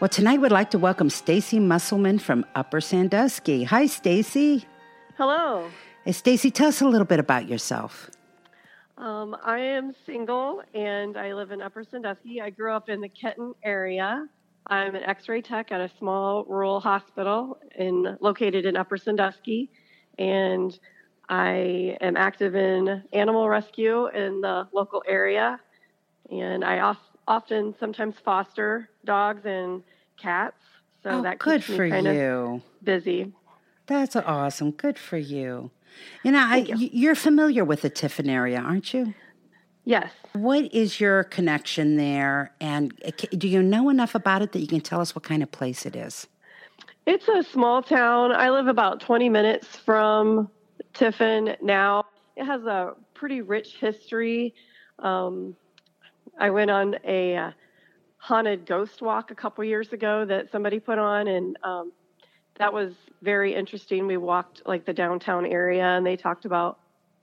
Well, 0.06 0.10
tonight 0.12 0.40
we'd 0.40 0.52
like 0.52 0.70
to 0.70 0.78
welcome 0.78 1.10
Stacy 1.10 1.60
Musselman 1.60 2.20
from 2.20 2.46
Upper 2.54 2.80
Sandusky. 2.80 3.64
Hi, 3.64 3.88
Stacy. 3.88 4.64
Hello. 5.18 5.68
Hey, 6.04 6.12
Stacy, 6.12 6.52
tell 6.52 6.68
us 6.68 6.80
a 6.82 6.88
little 6.88 7.08
bit 7.08 7.20
about 7.20 7.50
yourself. 7.50 8.12
Um, 9.00 9.36
I 9.44 9.58
am 9.58 9.96
single 10.06 10.62
and 10.76 11.18
I 11.18 11.34
live 11.34 11.50
in 11.50 11.60
Upper 11.60 11.84
Sandusky. 11.84 12.40
I 12.40 12.52
grew 12.52 12.72
up 12.72 12.88
in 12.88 13.02
the 13.02 13.10
Kenton 13.10 13.56
area. 13.64 14.28
I'm 14.68 14.94
an 14.94 15.02
X-ray 15.02 15.42
tech 15.42 15.72
at 15.72 15.82
a 15.82 15.90
small 15.98 16.44
rural 16.44 16.80
hospital 16.80 17.58
in 17.76 18.16
located 18.22 18.68
in 18.68 18.78
Upper 18.78 18.98
Sandusky, 18.98 19.72
and 20.20 20.78
I 21.28 21.98
am 22.00 22.16
active 22.16 22.54
in 22.56 23.02
animal 23.12 23.50
rescue 23.50 24.06
in 24.10 24.40
the 24.42 24.68
local 24.72 25.02
area. 25.08 25.60
And 26.30 26.64
I 26.64 26.92
of, 26.92 26.98
often 27.28 27.74
sometimes 27.80 28.18
foster 28.24 28.88
dogs 29.04 29.42
and 29.46 29.82
cats, 30.18 30.58
so 31.04 31.12
oh, 31.12 31.22
that 31.22 31.40
good 31.40 31.62
keeps 31.62 31.70
me 31.70 31.78
for 31.78 31.90
kind 31.90 32.08
of 32.08 32.16
you. 32.16 32.62
busy. 32.84 33.34
That's 33.88 34.16
awesome. 34.16 34.72
Good 34.72 34.98
for 34.98 35.18
you. 35.18 35.72
You 36.24 36.32
know, 36.32 36.40
I, 36.40 36.66
y- 36.68 36.90
you're 36.92 37.16
familiar 37.16 37.64
with 37.64 37.82
the 37.82 37.90
Tiffin 37.90 38.30
area, 38.30 38.60
aren't 38.60 38.94
you? 38.94 39.14
Yes. 39.86 40.12
What 40.34 40.74
is 40.74 41.00
your 41.00 41.26
connection 41.26 41.96
there? 41.96 42.52
And 42.60 42.94
uh, 43.06 43.12
do 43.38 43.48
you 43.48 43.62
know 43.62 43.90
enough 43.90 44.16
about 44.16 44.42
it 44.42 44.52
that 44.54 44.60
you 44.60 44.68
can 44.68 44.82
tell 44.82 45.00
us 45.00 45.14
what 45.16 45.24
kind 45.24 45.44
of 45.44 45.52
place 45.52 45.86
it 45.86 45.96
is? 45.96 46.28
It's 47.06 47.28
a 47.28 47.44
small 47.44 47.84
town. 47.84 48.32
I 48.32 48.50
live 48.50 48.68
about 48.68 49.00
20 49.00 49.30
minutes 49.30 49.68
from 49.68 50.50
Tiffin 50.96 51.56
now. 51.62 52.06
It 52.36 52.46
has 52.46 52.64
a 52.64 52.94
pretty 53.14 53.42
rich 53.42 53.76
history. 53.80 54.56
Um, 55.00 55.56
I 56.40 56.50
went 56.50 56.72
on 56.72 56.96
a 57.04 57.38
uh, 57.38 57.52
haunted 58.26 58.66
ghost 58.66 59.04
walk 59.04 59.30
a 59.30 59.36
couple 59.36 59.64
years 59.64 59.94
ago 59.94 60.26
that 60.26 60.52
somebody 60.52 60.80
put 60.80 60.98
on, 60.98 61.28
and 61.28 61.58
um, 61.64 61.92
that 62.58 62.74
was 62.74 62.96
very 63.22 63.54
interesting. 63.54 64.08
We 64.08 64.18
walked 64.18 64.64
like 64.66 64.84
the 64.84 64.94
downtown 64.94 65.46
area, 65.46 65.84
and 65.84 66.04
they 66.04 66.16
talked 66.16 66.46
about 66.46 66.80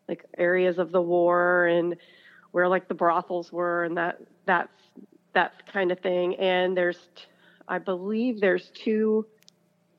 like 0.08 0.24
areas 0.38 0.78
of 0.78 0.92
the 0.92 1.02
war 1.02 1.66
and 1.66 1.96
where 2.52 2.68
like 2.68 2.86
the 2.86 2.94
brothels 2.94 3.50
were, 3.50 3.82
and 3.82 3.96
that 3.96 4.20
that's 4.46 4.80
that 5.34 5.66
kind 5.72 5.90
of 5.90 5.98
thing. 5.98 6.36
And 6.36 6.76
there's, 6.76 7.08
I 7.66 7.78
believe, 7.78 8.40
there's 8.40 8.70
two 8.70 9.26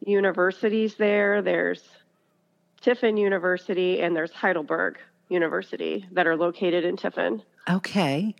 universities 0.05 0.95
there. 0.95 1.41
There's 1.41 1.83
Tiffin 2.79 3.17
University 3.17 3.99
and 3.99 4.15
there's 4.15 4.31
Heidelberg 4.31 4.99
University 5.27 6.05
that 6.13 6.27
are 6.27 6.37
located 6.37 6.85
in 6.85 6.95
Tiffin. 6.95 7.41
Okay. 7.69 8.35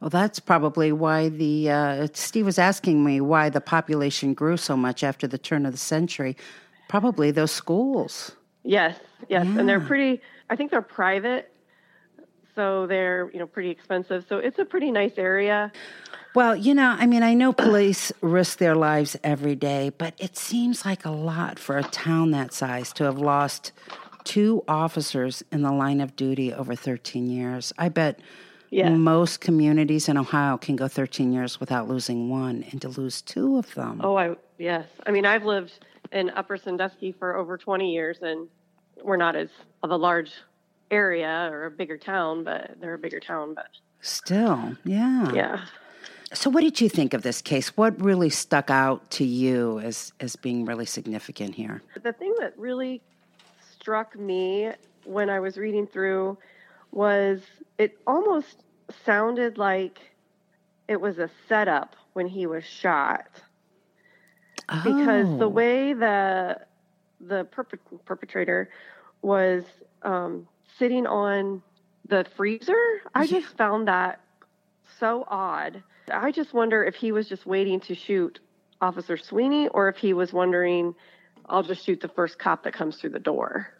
Well, 0.00 0.10
that's 0.10 0.38
probably 0.38 0.92
why 0.92 1.28
the 1.28 1.70
uh, 1.70 2.08
Steve 2.12 2.44
was 2.44 2.58
asking 2.58 3.04
me 3.04 3.20
why 3.20 3.48
the 3.50 3.60
population 3.60 4.32
grew 4.32 4.56
so 4.56 4.76
much 4.76 5.02
after 5.02 5.26
the 5.26 5.38
turn 5.38 5.66
of 5.66 5.72
the 5.72 5.78
century. 5.78 6.36
Probably 6.88 7.30
those 7.32 7.50
schools. 7.50 8.32
Yes, 8.62 8.98
yes, 9.28 9.46
and 9.46 9.68
they're 9.68 9.80
pretty. 9.80 10.20
I 10.50 10.56
think 10.56 10.70
they're 10.70 10.82
private, 10.82 11.52
so 12.54 12.86
they're 12.86 13.30
you 13.32 13.38
know 13.38 13.46
pretty 13.46 13.70
expensive. 13.70 14.24
So 14.28 14.38
it's 14.38 14.58
a 14.58 14.64
pretty 14.64 14.90
nice 14.90 15.14
area. 15.16 15.72
Well, 16.34 16.54
you 16.54 16.74
know, 16.74 16.94
I 16.98 17.06
mean, 17.06 17.22
I 17.22 17.34
know 17.34 17.52
police 17.52 18.12
risk 18.20 18.58
their 18.58 18.76
lives 18.76 19.16
every 19.24 19.56
day, 19.56 19.90
but 19.96 20.14
it 20.18 20.36
seems 20.36 20.84
like 20.84 21.04
a 21.04 21.10
lot 21.10 21.58
for 21.58 21.78
a 21.78 21.82
town 21.82 22.30
that 22.32 22.52
size 22.52 22.92
to 22.94 23.04
have 23.04 23.18
lost 23.18 23.72
two 24.24 24.62
officers 24.68 25.42
in 25.50 25.62
the 25.62 25.72
line 25.72 26.00
of 26.00 26.14
duty 26.14 26.52
over 26.52 26.74
13 26.76 27.28
years. 27.28 27.72
I 27.78 27.88
bet 27.88 28.20
Yeah. 28.70 28.90
most 28.90 29.40
communities 29.40 30.08
in 30.08 30.16
Ohio 30.16 30.56
can 30.58 30.76
go 30.76 30.88
13 30.88 31.32
years 31.32 31.58
without 31.60 31.88
losing 31.88 32.28
one, 32.28 32.64
and 32.70 32.80
to 32.82 32.88
lose 32.88 33.22
two 33.22 33.58
of 33.58 33.74
them. 33.74 34.00
Oh, 34.02 34.16
I 34.16 34.36
yes. 34.58 34.86
I 35.06 35.10
mean, 35.10 35.24
I've 35.26 35.44
lived 35.44 35.72
in 36.12 36.30
Upper 36.30 36.56
Sandusky 36.56 37.12
for 37.12 37.36
over 37.36 37.56
20 37.56 37.90
years, 37.92 38.18
and 38.22 38.48
we're 39.02 39.16
not 39.16 39.36
as 39.36 39.48
of 39.82 39.90
a 39.90 39.96
large 39.96 40.32
area 40.90 41.48
or 41.50 41.66
a 41.66 41.70
bigger 41.70 41.98
town, 41.98 42.44
but 42.44 42.76
they're 42.80 42.94
a 42.94 42.98
bigger 42.98 43.20
town. 43.20 43.54
But 43.54 43.68
Still, 44.00 44.76
yeah. 44.84 45.32
yeah, 45.32 45.60
So, 46.32 46.50
what 46.50 46.60
did 46.62 46.80
you 46.80 46.88
think 46.88 47.14
of 47.14 47.22
this 47.22 47.42
case? 47.42 47.76
What 47.76 48.00
really 48.00 48.30
stuck 48.30 48.70
out 48.70 49.10
to 49.12 49.24
you 49.24 49.80
as 49.80 50.12
as 50.20 50.36
being 50.36 50.64
really 50.64 50.86
significant 50.86 51.54
here? 51.54 51.82
the 52.02 52.12
thing 52.12 52.34
that 52.38 52.56
really 52.58 53.02
struck 53.78 54.18
me 54.18 54.70
when 55.04 55.30
I 55.30 55.40
was 55.40 55.56
reading 55.56 55.86
through 55.86 56.36
was 56.92 57.40
it 57.78 57.98
almost 58.06 58.64
sounded 59.04 59.58
like 59.58 59.98
it 60.88 61.00
was 61.00 61.18
a 61.18 61.30
setup 61.48 61.94
when 62.14 62.26
he 62.26 62.46
was 62.46 62.64
shot. 62.64 63.26
because 64.84 65.26
the 65.38 65.44
Oh. 65.46 65.48
way 65.48 65.92
the 65.94 66.60
the 67.20 67.44
perp- 67.46 67.78
perpetrator 68.04 68.68
was 69.22 69.64
um, 70.02 70.46
sitting 70.78 71.06
on 71.06 71.62
the 72.06 72.24
freezer, 72.36 72.76
I 73.14 73.26
just 73.26 73.56
found 73.56 73.88
that 73.88 74.20
so 74.98 75.24
odd. 75.28 75.82
I 76.12 76.30
just 76.32 76.54
wonder 76.54 76.84
if 76.84 76.94
he 76.94 77.10
was 77.12 77.28
just 77.28 77.44
waiting 77.46 77.80
to 77.80 77.94
shoot 77.94 78.40
Officer 78.80 79.16
Sweeney, 79.16 79.68
or 79.68 79.88
if 79.88 79.96
he 79.96 80.12
was 80.12 80.32
wondering, 80.32 80.94
"I'll 81.46 81.62
just 81.64 81.84
shoot 81.84 82.00
the 82.00 82.08
first 82.08 82.38
cop 82.38 82.62
that 82.64 82.72
comes 82.74 82.98
through 83.00 83.10
the 83.10 83.18
door." 83.18 83.72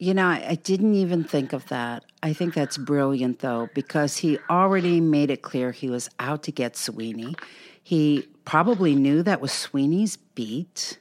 You 0.00 0.14
know, 0.14 0.28
I, 0.28 0.54
didn't 0.54 0.94
even 0.94 1.24
think 1.24 1.52
of 1.52 1.68
that. 1.68 2.04
I 2.22 2.32
think 2.32 2.54
that's 2.54 2.78
brilliant, 2.78 3.40
though, 3.40 3.68
because 3.74 4.16
he 4.16 4.38
already 4.48 4.98
made 4.98 5.30
it 5.30 5.42
clear 5.42 5.72
he 5.72 5.90
was 5.90 6.08
out 6.18 6.42
to 6.44 6.52
get 6.52 6.74
Sweeney. 6.74 7.34
He 7.82 8.26
probably 8.46 8.94
knew 8.94 9.22
that 9.22 9.42
was 9.42 9.52
Sweeney's 9.52 10.16
beat. 10.16 10.98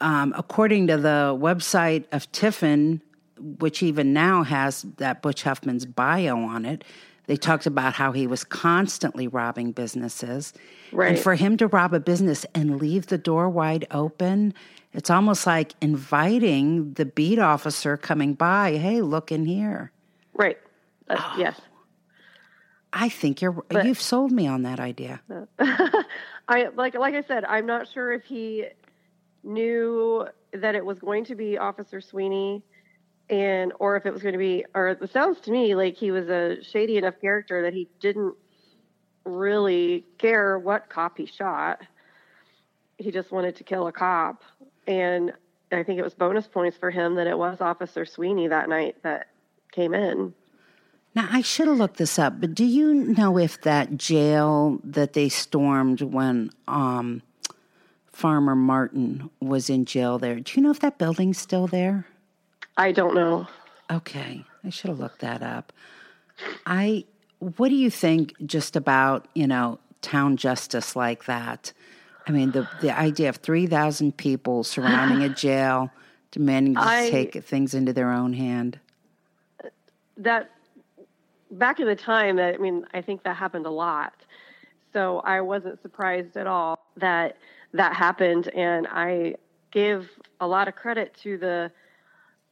Um, 0.00 0.32
according 0.34 0.86
to 0.86 0.96
the 0.96 1.36
website 1.38 2.06
of 2.10 2.32
Tiffin, 2.32 3.02
which 3.38 3.82
even 3.82 4.14
now 4.14 4.44
has 4.44 4.80
that 4.96 5.20
Butch 5.20 5.42
Huffman's 5.42 5.84
bio 5.84 6.38
on 6.38 6.64
it, 6.64 6.84
they 7.30 7.36
talked 7.36 7.64
about 7.64 7.94
how 7.94 8.10
he 8.10 8.26
was 8.26 8.42
constantly 8.42 9.28
robbing 9.28 9.70
businesses. 9.70 10.52
Right. 10.90 11.10
And 11.10 11.18
for 11.18 11.36
him 11.36 11.56
to 11.58 11.68
rob 11.68 11.94
a 11.94 12.00
business 12.00 12.44
and 12.56 12.80
leave 12.80 13.06
the 13.06 13.18
door 13.18 13.48
wide 13.48 13.86
open, 13.92 14.52
it's 14.92 15.10
almost 15.10 15.46
like 15.46 15.74
inviting 15.80 16.92
the 16.94 17.04
beat 17.04 17.38
officer 17.38 17.96
coming 17.96 18.34
by, 18.34 18.78
hey, 18.78 19.00
look 19.00 19.30
in 19.30 19.46
here. 19.46 19.92
Right. 20.34 20.58
Uh, 21.08 21.18
Oh. 21.20 21.34
Yes. 21.38 21.60
I 22.92 23.08
think 23.08 23.40
you're 23.40 23.64
you've 23.84 24.00
sold 24.00 24.32
me 24.32 24.48
on 24.48 24.62
that 24.62 24.80
idea. 24.80 25.20
I 26.48 26.70
like 26.74 26.96
like 26.96 27.14
I 27.14 27.22
said, 27.22 27.44
I'm 27.44 27.64
not 27.64 27.86
sure 27.86 28.12
if 28.12 28.24
he 28.24 28.66
knew 29.44 30.26
that 30.52 30.74
it 30.74 30.84
was 30.84 30.98
going 30.98 31.24
to 31.26 31.36
be 31.36 31.56
Officer 31.56 32.00
Sweeney 32.00 32.64
and 33.30 33.72
or 33.78 33.96
if 33.96 34.04
it 34.04 34.12
was 34.12 34.22
going 34.22 34.32
to 34.32 34.38
be 34.38 34.64
or 34.74 34.88
it 34.88 35.10
sounds 35.12 35.40
to 35.40 35.50
me 35.50 35.74
like 35.74 35.96
he 35.96 36.10
was 36.10 36.28
a 36.28 36.62
shady 36.62 36.98
enough 36.98 37.14
character 37.20 37.62
that 37.62 37.72
he 37.72 37.88
didn't 38.00 38.34
really 39.24 40.04
care 40.18 40.58
what 40.58 40.90
cop 40.90 41.16
he 41.16 41.26
shot. 41.26 41.80
He 42.98 43.10
just 43.10 43.30
wanted 43.30 43.56
to 43.56 43.64
kill 43.64 43.86
a 43.86 43.92
cop 43.92 44.42
and 44.86 45.32
I 45.72 45.84
think 45.84 46.00
it 46.00 46.02
was 46.02 46.14
bonus 46.14 46.48
points 46.48 46.76
for 46.76 46.90
him 46.90 47.14
that 47.14 47.28
it 47.28 47.38
was 47.38 47.60
Officer 47.60 48.04
Sweeney 48.04 48.48
that 48.48 48.68
night 48.68 48.96
that 49.04 49.28
came 49.72 49.94
in. 49.94 50.34
Now, 51.14 51.28
I 51.30 51.42
should 51.42 51.68
have 51.68 51.76
looked 51.76 51.96
this 51.96 52.18
up, 52.18 52.40
but 52.40 52.54
do 52.54 52.64
you 52.64 52.92
know 52.92 53.38
if 53.38 53.60
that 53.62 53.96
jail 53.96 54.80
that 54.84 55.12
they 55.12 55.28
stormed 55.28 56.02
when 56.02 56.50
um, 56.68 57.22
Farmer 58.12 58.54
Martin 58.54 59.30
was 59.40 59.70
in 59.70 59.84
jail 59.84 60.18
there, 60.18 60.38
do 60.40 60.52
you 60.54 60.62
know 60.62 60.70
if 60.70 60.80
that 60.80 60.98
building's 60.98 61.38
still 61.38 61.66
there? 61.66 62.06
I 62.80 62.92
don't 62.92 63.14
know. 63.14 63.46
Okay, 63.90 64.42
I 64.64 64.70
should 64.70 64.88
have 64.88 64.98
looked 64.98 65.20
that 65.20 65.42
up. 65.42 65.70
I, 66.64 67.04
what 67.38 67.68
do 67.68 67.74
you 67.74 67.90
think 67.90 68.34
just 68.46 68.74
about, 68.74 69.28
you 69.34 69.46
know, 69.46 69.78
town 70.00 70.38
justice 70.38 70.96
like 70.96 71.26
that? 71.26 71.74
I 72.26 72.32
mean, 72.32 72.52
the, 72.52 72.66
the 72.80 72.98
idea 72.98 73.28
of 73.28 73.36
3,000 73.36 74.16
people 74.16 74.64
surrounding 74.64 75.22
a 75.22 75.28
jail, 75.34 75.90
demanding 76.30 76.74
to 76.76 76.80
I- 76.80 77.10
take 77.10 77.44
things 77.44 77.74
into 77.74 77.92
their 77.92 78.10
own 78.10 78.32
hand. 78.32 78.80
that 80.16 80.50
back 81.50 81.80
in 81.80 81.86
the 81.86 81.96
time 81.96 82.36
that 82.36 82.54
I 82.54 82.58
mean 82.58 82.86
I 82.94 83.02
think 83.02 83.24
that 83.24 83.36
happened 83.36 83.66
a 83.66 83.70
lot. 83.70 84.14
So 84.94 85.18
I 85.20 85.42
wasn't 85.42 85.82
surprised 85.82 86.36
at 86.38 86.46
all 86.46 86.78
that 86.96 87.36
that 87.74 87.94
happened 87.94 88.48
and 88.48 88.86
I 88.86 89.34
give 89.70 90.08
a 90.40 90.46
lot 90.46 90.66
of 90.68 90.76
credit 90.76 91.14
to 91.22 91.36
the 91.36 91.72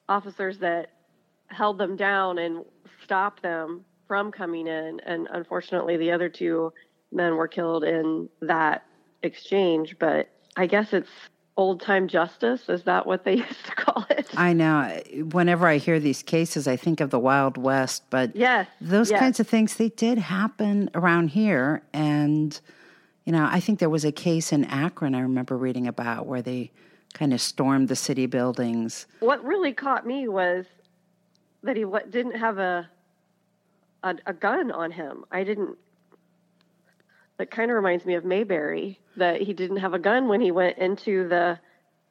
officers 0.08 0.58
that 0.58 0.90
held 1.48 1.78
them 1.78 1.96
down 1.96 2.38
and 2.38 2.64
stopped 3.04 3.42
them 3.42 3.84
from 4.06 4.30
coming 4.32 4.66
in 4.66 5.00
and 5.06 5.28
unfortunately 5.32 5.96
the 5.96 6.10
other 6.10 6.28
two 6.28 6.72
men 7.12 7.36
were 7.36 7.48
killed 7.48 7.84
in 7.84 8.28
that 8.40 8.84
exchange 9.22 9.96
but 9.98 10.28
I 10.56 10.66
guess 10.66 10.92
it's 10.92 11.08
old 11.56 11.80
time 11.80 12.06
justice 12.08 12.68
is 12.68 12.84
that 12.84 13.06
what 13.06 13.24
they 13.24 13.36
used 13.46 13.66
to 13.66 13.74
call 13.74 14.06
it 14.10 14.18
I 14.36 14.52
know. 14.52 15.00
Whenever 15.32 15.66
I 15.66 15.78
hear 15.78 15.98
these 15.98 16.22
cases, 16.22 16.68
I 16.68 16.76
think 16.76 17.00
of 17.00 17.10
the 17.10 17.18
Wild 17.18 17.56
West, 17.56 18.04
but 18.08 18.36
Yes, 18.36 18.68
those 18.80 19.10
yes. 19.10 19.18
kinds 19.18 19.40
of 19.40 19.48
things 19.48 19.76
they 19.76 19.88
did 19.88 20.18
happen 20.18 20.90
around 20.94 21.28
here. 21.28 21.82
And 21.92 22.58
you 23.24 23.32
know, 23.32 23.46
I 23.50 23.60
think 23.60 23.78
there 23.78 23.90
was 23.90 24.04
a 24.04 24.12
case 24.12 24.52
in 24.52 24.64
Akron 24.64 25.14
I 25.14 25.20
remember 25.20 25.56
reading 25.56 25.86
about 25.86 26.26
where 26.26 26.40
they 26.40 26.70
kind 27.14 27.32
of 27.32 27.40
stormed 27.40 27.88
the 27.88 27.96
city 27.96 28.26
buildings. 28.26 29.06
what 29.20 29.44
really 29.44 29.72
caught 29.72 30.06
me 30.06 30.28
was 30.28 30.66
that 31.62 31.76
he 31.76 31.84
what, 31.84 32.10
didn't 32.10 32.36
have 32.36 32.58
a, 32.58 32.88
a 34.02 34.16
a 34.26 34.32
gun 34.32 34.70
on 34.70 34.90
him. 34.92 35.24
I 35.30 35.44
didn't. 35.44 35.76
That 37.38 37.50
kind 37.50 37.70
of 37.70 37.76
reminds 37.76 38.04
me 38.04 38.14
of 38.14 38.24
Mayberry 38.24 38.98
that 39.16 39.40
he 39.40 39.52
didn't 39.52 39.76
have 39.78 39.94
a 39.94 39.98
gun 39.98 40.28
when 40.28 40.40
he 40.40 40.50
went 40.50 40.76
into 40.78 41.28
the 41.28 41.58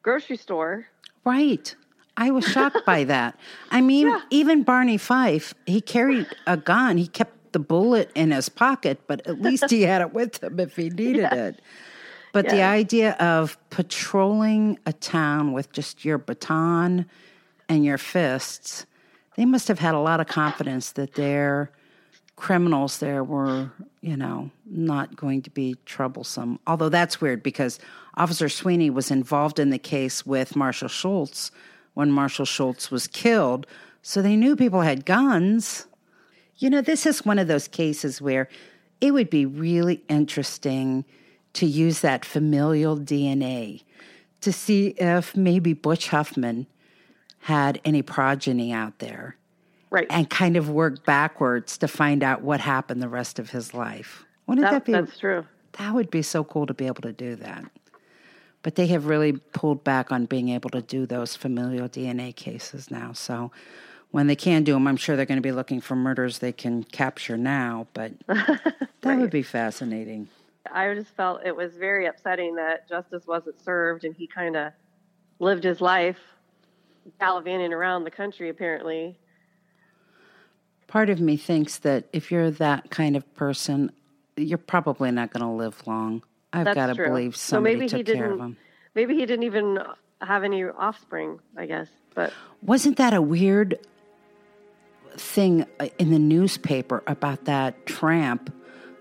grocery 0.01 0.37
store. 0.37 0.87
Right. 1.25 1.75
I 2.15 2.31
was 2.31 2.45
shocked 2.45 2.85
by 2.85 3.03
that. 3.13 3.37
I 3.69 3.81
mean, 3.81 4.13
even 4.29 4.63
Barney 4.63 4.97
Fife, 4.97 5.53
he 5.65 5.81
carried 5.81 6.27
a 6.45 6.57
gun. 6.57 6.97
He 6.97 7.07
kept 7.07 7.51
the 7.51 7.59
bullet 7.59 8.09
in 8.15 8.31
his 8.31 8.49
pocket, 8.49 9.01
but 9.07 9.25
at 9.27 9.41
least 9.41 9.69
he 9.69 9.83
had 9.83 10.01
it 10.01 10.13
with 10.13 10.41
him 10.43 10.59
if 10.59 10.75
he 10.75 10.89
needed 10.89 11.27
it. 11.31 11.61
But 12.33 12.49
the 12.49 12.61
idea 12.61 13.13
of 13.13 13.57
patrolling 13.69 14.77
a 14.85 14.93
town 14.93 15.53
with 15.53 15.71
just 15.71 16.05
your 16.05 16.17
baton 16.17 17.05
and 17.67 17.83
your 17.83 17.97
fists, 17.97 18.85
they 19.35 19.45
must 19.45 19.67
have 19.67 19.79
had 19.79 19.95
a 19.95 19.99
lot 19.99 20.19
of 20.19 20.27
confidence 20.27 20.91
that 20.91 21.15
their 21.15 21.71
criminals 22.35 22.99
there 22.99 23.23
were, 23.23 23.71
you 24.01 24.15
know, 24.15 24.51
not 24.65 25.15
going 25.15 25.41
to 25.41 25.49
be 25.49 25.75
troublesome. 25.85 26.59
Although 26.67 26.89
that's 26.89 27.19
weird 27.19 27.41
because 27.43 27.79
Officer 28.15 28.47
Sweeney 28.47 28.89
was 28.89 29.11
involved 29.11 29.59
in 29.59 29.71
the 29.71 29.79
case 29.79 30.25
with 30.25 30.55
Marshall 30.55 30.87
Schultz 30.87 31.51
when 31.95 32.11
Marshall 32.11 32.45
Schultz 32.45 32.91
was 32.91 33.07
killed. 33.07 33.65
So 34.03 34.21
they 34.21 34.35
knew 34.35 34.55
people 34.55 34.81
had 34.81 35.05
guns. 35.05 35.87
You 36.57 36.69
know, 36.69 36.81
this 36.81 37.05
is 37.05 37.25
one 37.25 37.39
of 37.39 37.47
those 37.47 37.67
cases 37.67 38.21
where 38.21 38.47
it 39.01 39.11
would 39.11 39.29
be 39.29 39.45
really 39.45 40.03
interesting 40.07 41.05
to 41.57 41.65
use 41.65 42.01
that 42.01 42.23
familial 42.23 42.95
DNA 42.97 43.83
to 44.41 44.53
see 44.53 44.89
if 44.97 45.35
maybe 45.35 45.73
Butch 45.73 46.09
Huffman 46.09 46.67
had 47.39 47.81
any 47.83 48.01
progeny 48.03 48.71
out 48.71 48.99
there 48.99 49.35
Right. 49.89 50.05
and 50.09 50.29
kind 50.29 50.55
of 50.57 50.69
work 50.69 51.03
backwards 51.05 51.77
to 51.79 51.87
find 51.87 52.21
out 52.21 52.41
what 52.41 52.59
happened 52.59 53.01
the 53.01 53.09
rest 53.09 53.39
of 53.39 53.49
his 53.49 53.73
life. 53.73 54.25
Wouldn't 54.45 54.65
that, 54.65 54.71
that, 54.71 54.85
be? 54.85 54.91
that's 54.91 55.17
true. 55.17 55.45
That 55.79 55.93
would 55.93 56.11
be 56.11 56.21
so 56.21 56.43
cool 56.43 56.67
to 56.67 56.73
be 56.73 56.85
able 56.85 57.01
to 57.01 57.13
do 57.13 57.35
that. 57.37 57.63
But 58.61 58.75
they 58.75 58.87
have 58.87 59.05
really 59.05 59.33
pulled 59.33 59.83
back 59.83 60.11
on 60.11 60.25
being 60.25 60.49
able 60.49 60.69
to 60.71 60.81
do 60.81 61.05
those 61.05 61.35
familial 61.35 61.87
DNA 61.89 62.35
cases 62.35 62.91
now. 62.91 63.13
So 63.13 63.51
when 64.11 64.27
they 64.27 64.35
can 64.35 64.63
do 64.63 64.73
them, 64.73 64.87
I'm 64.87 64.97
sure 64.97 65.15
they're 65.15 65.25
going 65.25 65.37
to 65.37 65.41
be 65.41 65.51
looking 65.51 65.81
for 65.81 65.95
murders 65.95 66.39
they 66.39 66.51
can 66.51 66.83
capture 66.83 67.37
now. 67.37 67.87
But 67.93 68.11
that 68.27 69.17
would 69.19 69.31
be 69.31 69.43
fascinating. 69.43 70.27
I 70.73 70.93
just 70.93 71.09
felt 71.15 71.41
it 71.45 71.55
was 71.55 71.75
very 71.77 72.05
upsetting 72.05 72.55
that 72.55 72.87
justice 72.89 73.25
wasn't 73.27 73.59
served, 73.63 74.03
and 74.03 74.15
he 74.15 74.27
kind 74.27 74.55
of 74.55 74.73
lived 75.39 75.63
his 75.63 75.81
life 75.81 76.19
gallivanting 77.19 77.73
around 77.73 78.03
the 78.03 78.11
country. 78.11 78.49
Apparently, 78.49 79.17
Part 80.87 81.09
of 81.09 81.19
me 81.19 81.35
thinks 81.35 81.79
that 81.79 82.05
if 82.13 82.31
you're 82.31 82.49
that 82.51 82.89
kind 82.89 83.17
of 83.17 83.35
person, 83.35 83.91
you're 84.37 84.57
probably 84.57 85.11
not 85.11 85.33
going 85.33 85.41
to 85.45 85.51
live 85.51 85.85
long. 85.85 86.23
I've 86.53 86.73
got 86.73 86.87
to 86.87 86.95
believe 86.95 87.35
So 87.35 87.57
somebody 87.57 87.75
maybe 87.75 87.85
he 87.97 88.03
took 88.03 88.15
care 88.15 88.25
of 88.25 88.31
didn't- 88.31 88.45
him. 88.45 88.57
maybe 88.95 89.15
he 89.15 89.25
didn't 89.25 89.43
even 89.43 89.79
have 90.21 90.45
any 90.45 90.63
offspring, 90.63 91.39
I 91.57 91.65
guess. 91.65 91.89
But 92.15 92.31
Wasn't 92.61 92.95
that 92.97 93.13
a 93.13 93.21
weird 93.21 93.77
thing 95.17 95.65
uh, 95.79 95.89
in 95.99 96.09
the 96.11 96.19
newspaper 96.19 97.03
about 97.05 97.45
that 97.45 97.85
tramp 97.85 98.53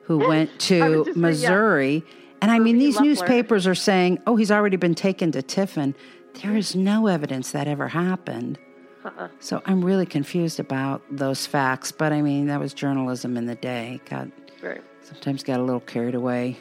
who 0.06 0.18
went 0.18 0.50
to 0.60 0.78
just 0.78 1.04
saying, 1.04 1.06
yeah. 1.06 1.12
Missouri? 1.20 2.04
And 2.42 2.50
I 2.50 2.58
mean, 2.58 2.78
these 2.78 3.00
newspapers 3.00 3.66
are 3.66 3.74
saying, 3.74 4.20
oh, 4.26 4.36
he's 4.36 4.50
already 4.50 4.76
been 4.76 4.94
taken 4.94 5.32
to 5.32 5.42
Tiffin. 5.42 5.94
There 6.42 6.56
is 6.56 6.76
no 6.76 7.06
evidence 7.06 7.52
that 7.52 7.66
ever 7.66 7.88
happened. 7.88 8.58
Uh-uh. 9.04 9.28
So 9.40 9.62
I'm 9.64 9.84
really 9.84 10.06
confused 10.06 10.60
about 10.60 11.02
those 11.10 11.46
facts. 11.46 11.92
But 11.92 12.12
I 12.12 12.22
mean, 12.22 12.46
that 12.46 12.60
was 12.60 12.74
journalism 12.74 13.36
in 13.36 13.46
the 13.46 13.54
day. 13.54 14.00
Got 14.08 14.28
right. 14.62 14.82
sometimes 15.02 15.42
got 15.42 15.60
a 15.60 15.62
little 15.62 15.80
carried 15.80 16.14
away. 16.14 16.56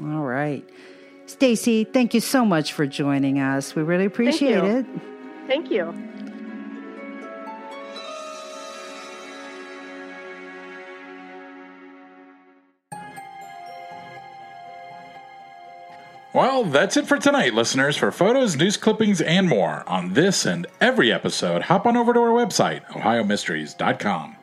All 0.00 0.22
right. 0.22 0.68
Stacy, 1.26 1.84
thank 1.84 2.12
you 2.14 2.20
so 2.20 2.44
much 2.44 2.72
for 2.72 2.86
joining 2.86 3.38
us. 3.38 3.76
We 3.76 3.82
really 3.82 4.06
appreciate 4.06 4.64
you. 4.64 4.78
it. 4.78 4.86
Thank 5.46 5.70
you. 5.70 5.94
Well, 16.32 16.62
that's 16.62 16.96
it 16.96 17.08
for 17.08 17.18
tonight, 17.18 17.54
listeners. 17.54 17.96
For 17.96 18.12
photos, 18.12 18.56
news 18.56 18.76
clippings, 18.76 19.20
and 19.20 19.48
more 19.48 19.82
on 19.88 20.12
this 20.12 20.46
and 20.46 20.64
every 20.80 21.12
episode, 21.12 21.62
hop 21.62 21.86
on 21.86 21.96
over 21.96 22.12
to 22.12 22.20
our 22.20 22.28
website, 22.28 22.86
ohiomysteries.com. 22.86 24.36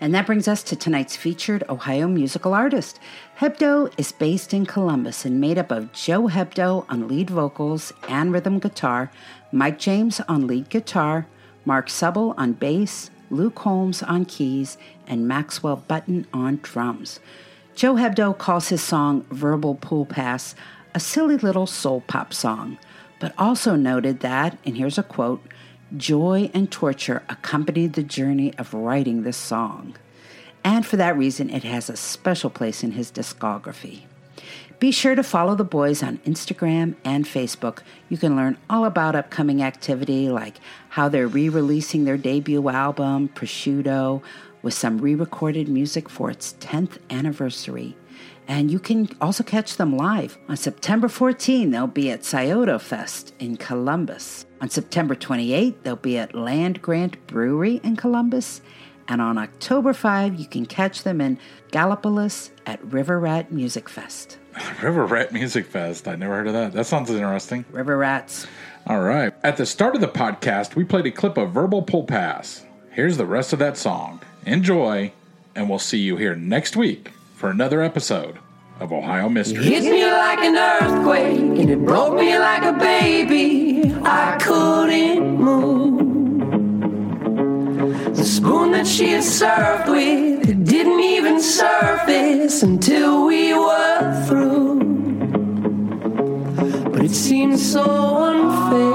And 0.00 0.12
that 0.16 0.26
brings 0.26 0.48
us 0.48 0.64
to 0.64 0.74
tonight's 0.74 1.14
featured 1.14 1.62
Ohio 1.68 2.08
musical 2.08 2.54
artist. 2.54 2.98
Hebdo 3.38 3.92
is 3.96 4.10
based 4.10 4.52
in 4.52 4.66
Columbus 4.66 5.24
and 5.24 5.40
made 5.40 5.58
up 5.58 5.70
of 5.70 5.92
Joe 5.92 6.22
Hebdo 6.22 6.86
on 6.88 7.06
lead 7.06 7.30
vocals 7.30 7.92
and 8.08 8.32
rhythm 8.32 8.58
guitar, 8.58 9.12
Mike 9.52 9.78
James 9.78 10.20
on 10.22 10.48
lead 10.48 10.70
guitar, 10.70 11.28
Mark 11.64 11.88
Subble 11.88 12.34
on 12.36 12.54
bass, 12.54 13.12
Luke 13.30 13.60
Holmes 13.60 14.02
on 14.02 14.24
keys, 14.24 14.76
and 15.06 15.28
Maxwell 15.28 15.76
Button 15.76 16.26
on 16.34 16.58
drums. 16.62 17.20
Joe 17.76 17.94
Hebdo 17.94 18.36
calls 18.36 18.70
his 18.70 18.82
song 18.82 19.24
Verbal 19.30 19.76
Pool 19.76 20.04
Pass 20.04 20.56
a 20.94 21.00
silly 21.00 21.36
little 21.36 21.66
soul 21.66 22.02
pop 22.06 22.34
song, 22.34 22.78
but 23.20 23.34
also 23.38 23.76
noted 23.76 24.20
that, 24.20 24.58
and 24.64 24.76
here's 24.76 24.98
a 24.98 25.02
quote, 25.02 25.42
joy 25.96 26.50
and 26.54 26.70
torture 26.70 27.22
accompanied 27.28 27.92
the 27.92 28.02
journey 28.02 28.54
of 28.58 28.74
writing 28.74 29.22
this 29.22 29.36
song. 29.36 29.96
And 30.64 30.86
for 30.86 30.96
that 30.96 31.16
reason, 31.16 31.50
it 31.50 31.64
has 31.64 31.90
a 31.90 31.96
special 31.96 32.50
place 32.50 32.82
in 32.82 32.92
his 32.92 33.10
discography. 33.10 34.02
Be 34.78 34.90
sure 34.90 35.14
to 35.14 35.22
follow 35.22 35.54
the 35.54 35.64
boys 35.64 36.02
on 36.02 36.18
Instagram 36.18 36.96
and 37.04 37.24
Facebook. 37.24 37.82
You 38.08 38.18
can 38.18 38.34
learn 38.34 38.58
all 38.68 38.84
about 38.84 39.14
upcoming 39.14 39.62
activity 39.62 40.28
like 40.28 40.56
how 40.88 41.08
they're 41.08 41.28
re 41.28 41.48
releasing 41.48 42.04
their 42.04 42.16
debut 42.16 42.68
album, 42.68 43.28
Prosciutto, 43.28 44.22
with 44.60 44.74
some 44.74 44.98
re 44.98 45.14
recorded 45.14 45.68
music 45.68 46.08
for 46.08 46.30
its 46.30 46.54
10th 46.54 46.98
anniversary. 47.10 47.96
And 48.48 48.70
you 48.70 48.78
can 48.78 49.08
also 49.20 49.44
catch 49.44 49.76
them 49.76 49.96
live. 49.96 50.36
On 50.48 50.56
September 50.56 51.08
14, 51.08 51.70
they'll 51.70 51.86
be 51.86 52.10
at 52.10 52.24
Scioto 52.24 52.78
Fest 52.78 53.34
in 53.38 53.56
Columbus. 53.56 54.46
On 54.60 54.68
September 54.68 55.14
28, 55.14 55.84
they'll 55.84 55.96
be 55.96 56.18
at 56.18 56.34
Land 56.34 56.82
Grant 56.82 57.24
Brewery 57.26 57.80
in 57.84 57.96
Columbus. 57.96 58.60
And 59.08 59.20
on 59.20 59.38
October 59.38 59.92
5, 59.92 60.38
you 60.38 60.46
can 60.46 60.66
catch 60.66 61.02
them 61.02 61.20
in 61.20 61.38
Gallipolis 61.70 62.50
at 62.66 62.84
River 62.84 63.18
Rat 63.18 63.52
Music 63.52 63.88
Fest. 63.88 64.38
River 64.82 65.06
Rat 65.06 65.32
Music 65.32 65.66
Fest. 65.66 66.08
I 66.08 66.16
never 66.16 66.34
heard 66.34 66.46
of 66.46 66.52
that. 66.52 66.72
That 66.72 66.86
sounds 66.86 67.10
interesting. 67.10 67.64
River 67.70 67.96
Rats. 67.96 68.46
All 68.86 69.00
right. 69.00 69.32
At 69.42 69.56
the 69.56 69.66
start 69.66 69.94
of 69.94 70.00
the 70.00 70.08
podcast, 70.08 70.74
we 70.74 70.84
played 70.84 71.06
a 71.06 71.10
clip 71.10 71.36
of 71.36 71.52
Verbal 71.52 71.82
Pull 71.82 72.04
Pass. 72.04 72.64
Here's 72.90 73.16
the 73.16 73.26
rest 73.26 73.52
of 73.52 73.58
that 73.60 73.76
song. 73.76 74.20
Enjoy, 74.44 75.12
and 75.54 75.68
we'll 75.68 75.78
see 75.78 75.98
you 75.98 76.16
here 76.16 76.34
next 76.34 76.76
week 76.76 77.12
for 77.42 77.50
another 77.50 77.82
episode 77.82 78.38
of 78.78 78.92
Ohio 78.92 79.28
Mysteries. 79.28 79.66
Hit 79.66 79.82
me 79.82 80.04
like 80.06 80.38
an 80.38 80.54
earthquake 80.54 81.58
and 81.60 81.68
it 81.70 81.84
broke 81.84 82.14
me 82.14 82.38
like 82.38 82.62
a 82.62 82.72
baby. 82.72 83.92
I 84.04 84.38
couldn't 84.40 85.38
move. 85.38 85.98
The 88.14 88.24
spoon 88.24 88.70
that 88.70 88.86
she 88.86 89.08
had 89.08 89.24
served 89.24 89.88
with 89.88 90.48
it 90.50 90.62
didn't 90.62 91.00
even 91.00 91.42
surface 91.42 92.62
until 92.62 93.26
we 93.26 93.52
were 93.52 94.24
through. 94.28 94.78
But 96.92 97.04
it 97.04 97.10
seemed 97.10 97.58
so 97.58 97.82
unfair. 98.30 98.92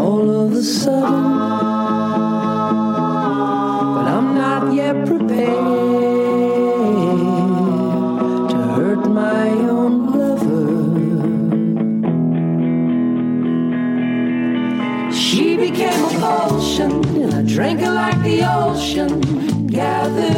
All 0.00 0.46
of 0.46 0.52
a 0.52 0.62
sudden. 0.62 1.27
I 17.60 17.74
like 17.74 18.22
the 18.22 18.44
ocean, 18.44 19.66
gathered 19.66 20.37